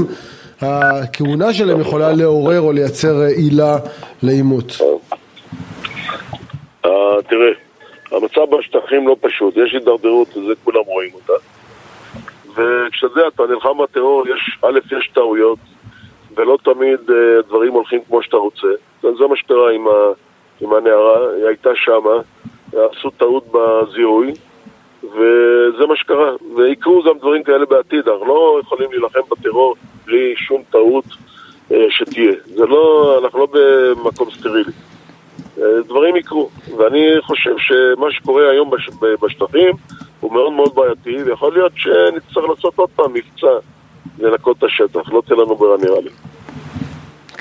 הכהונה 0.61 1.53
שלהם 1.53 1.79
יכולה 1.79 2.13
לעורר 2.13 2.61
או 2.61 2.71
לייצר 2.71 3.21
אה, 3.21 3.27
עילה 3.27 3.77
לעימות. 4.23 4.77
אה, 6.85 7.21
תראה, 7.29 7.51
המצב 8.11 8.55
בשטחים 8.57 9.07
לא 9.07 9.15
פשוט, 9.21 9.57
יש 9.57 9.73
הידרדרות, 9.73 10.37
וזה 10.37 10.53
כולם 10.63 10.83
רואים 10.85 11.11
אותה. 11.13 11.33
יודע, 13.03 13.27
אתה 13.27 13.43
נלחם 13.49 13.77
בטרור, 13.83 14.27
יש, 14.27 14.57
א', 14.61 14.95
יש 14.97 15.09
טעויות, 15.13 15.59
ולא 16.35 16.57
תמיד 16.63 16.99
דברים 17.47 17.73
הולכים 17.73 17.99
כמו 18.07 18.23
שאתה 18.23 18.37
רוצה. 18.37 18.67
זה 19.01 19.27
מה 19.29 19.35
שקרה 19.37 19.71
עם, 19.71 19.87
ה, 19.87 19.91
עם 20.61 20.73
הנערה, 20.73 21.19
היא 21.37 21.45
הייתה 21.45 21.69
שמה, 21.75 22.15
עשו 22.67 23.09
טעות 23.09 23.45
בזיהוי, 23.51 24.33
וזה 25.03 25.85
מה 25.87 25.95
שקרה. 25.95 26.31
ויקרו 26.55 27.03
גם 27.03 27.17
דברים 27.17 27.43
כאלה 27.43 27.65
בעתיד, 27.65 28.07
אנחנו 28.07 28.25
לא 28.25 28.59
יכולים 28.63 28.91
להילחם 28.91 29.19
בטרור 29.31 29.75
בלי 30.05 30.33
שום 30.37 30.63
טעות 30.71 31.05
uh, 31.05 31.73
שתהיה. 31.89 32.33
זה 32.45 32.65
לא, 32.65 33.15
אנחנו 33.23 33.39
לא 33.39 33.47
במקום 33.51 34.31
סטרילי. 34.31 34.71
Uh, 35.57 35.61
דברים 35.85 36.15
יקרו, 36.15 36.49
ואני 36.77 37.07
חושב 37.21 37.53
שמה 37.57 38.11
שקורה 38.11 38.49
היום 38.49 38.69
בש, 38.69 38.89
בשטחים 39.21 39.71
הוא 40.19 40.33
מאוד 40.33 40.53
מאוד 40.53 40.75
בעייתי, 40.75 41.23
ויכול 41.23 41.53
להיות 41.53 41.71
שנצטרך 41.75 42.49
לעשות 42.49 42.77
עוד 42.77 42.89
פעם 42.95 43.13
מבצע 43.13 43.57
לנקות 44.19 44.57
את 44.57 44.63
השטח, 44.63 45.13
לא 45.13 45.21
תהיה 45.25 45.39
לנו 45.39 45.55
ברירה 45.55 45.77
נראה 45.77 46.01
לי. 46.01 46.09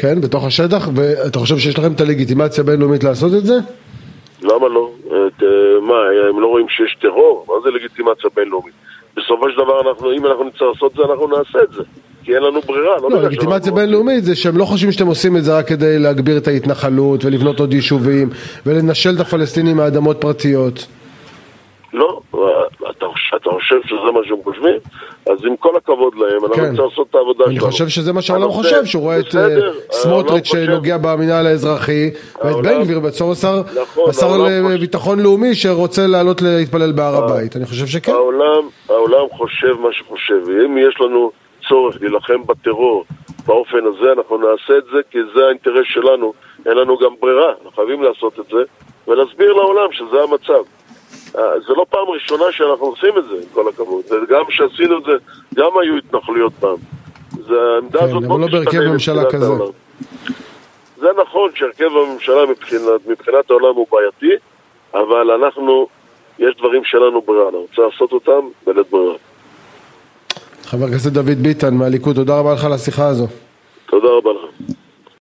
כן, 0.00 0.20
בתוך 0.20 0.44
השטח, 0.44 0.88
ואתה 0.94 1.38
חושב 1.38 1.58
שיש 1.58 1.78
לכם 1.78 1.92
את 1.92 2.00
הלגיטימציה 2.00 2.64
הבינלאומית 2.64 3.04
לעשות 3.04 3.32
את 3.38 3.46
זה? 3.46 3.54
למה 4.42 4.68
לא? 4.68 4.90
את, 5.06 5.42
אה, 5.42 5.80
מה, 5.80 5.94
הם 6.30 6.40
לא 6.40 6.46
רואים 6.46 6.68
שיש 6.68 6.96
טרור? 7.00 7.46
מה 7.48 7.54
זה 7.64 7.70
לגיטימציה 7.70 8.30
בינלאומית? 8.36 8.74
בסופו 9.16 9.50
של 9.50 9.56
דבר, 9.56 9.90
אנחנו, 9.90 10.12
אם 10.12 10.26
אנחנו 10.26 10.44
נצטרך 10.44 10.68
לעשות 10.68 10.92
את 10.92 10.96
זה, 10.96 11.02
אנחנו 11.02 11.26
נעשה 11.26 11.58
את 11.62 11.72
זה. 11.72 11.82
כי 12.24 12.34
אין 12.34 12.42
לנו 12.42 12.60
ברירה, 12.60 12.96
לא, 13.02 13.10
לא 13.10 13.22
לגיטימציה 13.22 13.72
בינלאומית 13.72 14.24
זה 14.24 14.36
שהם 14.36 14.56
לא 14.56 14.64
חושבים 14.64 14.92
שאתם 14.92 15.06
עושים 15.06 15.36
את 15.36 15.44
זה 15.44 15.58
רק 15.58 15.68
כדי 15.68 15.98
להגביר 15.98 16.36
את 16.36 16.48
ההתנחלות 16.48 17.24
ולבנות 17.24 17.60
עוד 17.60 17.72
יישובים 17.74 18.28
ולנשל 18.66 19.10
את 19.16 19.20
הפלסטינים 19.20 19.76
מאדמות 19.76 20.20
פרטיות. 20.20 20.86
לא, 21.92 22.20
אתה, 22.90 23.06
אתה 23.36 23.50
חושב 23.50 23.76
שזה 23.84 24.12
מה 24.14 24.20
שהם 24.24 24.38
חושבים? 24.44 24.78
אז 25.32 25.44
עם 25.44 25.56
כל 25.56 25.76
הכבוד 25.76 26.14
להם, 26.14 26.44
אנחנו 26.44 26.62
כן. 26.62 26.74
לעשות 26.74 27.06
את 27.10 27.14
העבודה 27.14 27.44
שלנו. 27.44 27.50
אני 27.50 27.60
חושב 27.60 27.88
שזה 27.88 28.12
מה 28.12 28.22
שהעולם 28.22 28.50
חושב, 28.50 28.84
שהוא 28.84 29.02
רואה 29.02 29.18
את 29.18 29.34
אה, 29.34 29.48
סמוטריץ' 29.90 30.46
שנוגע 30.46 30.98
במינהל 30.98 31.46
האזרחי, 31.46 32.10
ואת 32.44 32.56
בן 32.56 32.82
גביר 32.82 33.00
בתור 33.00 33.32
השר 33.32 33.62
נכון, 34.12 34.72
לביטחון 34.72 35.20
לאומי 35.20 35.54
שרוצה 35.54 36.06
לעלות 36.06 36.42
להתפלל 36.42 36.92
בהר 36.92 37.24
הבית. 37.24 37.56
אני 37.56 37.66
חושב 37.66 37.86
שכן. 37.86 38.12
העולם 38.88 39.26
חושב 39.30 39.80
מה 39.80 39.88
שחושב, 39.92 40.40
ואם 40.46 40.78
יש 40.78 41.00
לנו 41.00 41.30
צורך 41.68 41.96
להילחם 42.00 42.46
בטרור 42.46 43.04
באופן 43.46 43.78
הזה, 43.78 44.12
אנחנו 44.12 44.38
נעשה 44.38 44.78
את 44.78 44.84
זה, 44.92 44.98
כי 45.10 45.18
זה 45.34 45.46
האינטרס 45.46 45.86
שלנו. 45.86 46.32
אין 46.66 46.76
לנו 46.76 46.98
גם 46.98 47.10
ברירה, 47.20 47.48
אנחנו 47.48 47.70
חייבים 47.70 48.02
לעשות 48.02 48.40
את 48.40 48.44
זה, 48.52 48.62
ולהסביר 49.08 49.52
לעולם 49.52 49.92
שזה 49.92 50.22
המצב. 50.22 50.62
אה, 51.38 51.60
זה 51.66 51.72
לא 51.76 51.86
פעם 51.90 52.08
ראשונה 52.08 52.44
שאנחנו 52.50 52.86
עושים 52.86 53.18
את 53.18 53.24
זה, 53.24 53.34
עם 53.34 53.48
כל 53.52 53.68
הכבוד. 53.68 54.04
וגם 54.10 54.44
כשעשינו 54.48 54.98
את 54.98 55.02
זה, 55.04 55.12
גם 55.54 55.70
היו 55.82 55.96
התנחלויות 55.96 56.52
פעם. 56.60 56.76
זה, 57.30 57.54
העמדה 57.74 57.98
כן, 57.98 58.04
הזאת 58.04 58.22
לא 58.22 58.34
אבל 58.34 58.40
לא 58.40 58.46
בהרכב 58.46 58.80
ממשלה 58.80 59.30
כזה. 59.30 59.46
העולם. 59.46 59.72
זה 60.96 61.08
נכון 61.22 61.50
שהרכב 61.54 61.90
הממשלה 61.96 62.46
מבחינת, 62.46 63.06
מבחינת 63.06 63.50
העולם 63.50 63.74
הוא 63.74 63.86
בעייתי, 63.92 64.44
אבל 64.94 65.30
אנחנו, 65.30 65.88
יש 66.38 66.56
דברים 66.58 66.84
שלנו 66.84 67.20
ברירה, 67.22 67.48
אני 67.48 67.56
רוצה 67.56 67.82
לעשות 67.82 68.12
אותם 68.12 68.48
בלית 68.66 68.90
ברירה. 68.90 69.14
חבר 70.64 70.84
הכנסת 70.84 71.12
דוד 71.12 71.38
ביטן 71.42 71.74
מהליכוד, 71.74 72.16
תודה 72.16 72.38
רבה 72.38 72.54
לך 72.54 72.64
על 72.64 72.72
השיחה 72.72 73.06
הזו. 73.06 73.26
תודה 73.86 74.08
רבה 74.08 74.30
לך. 74.32 74.74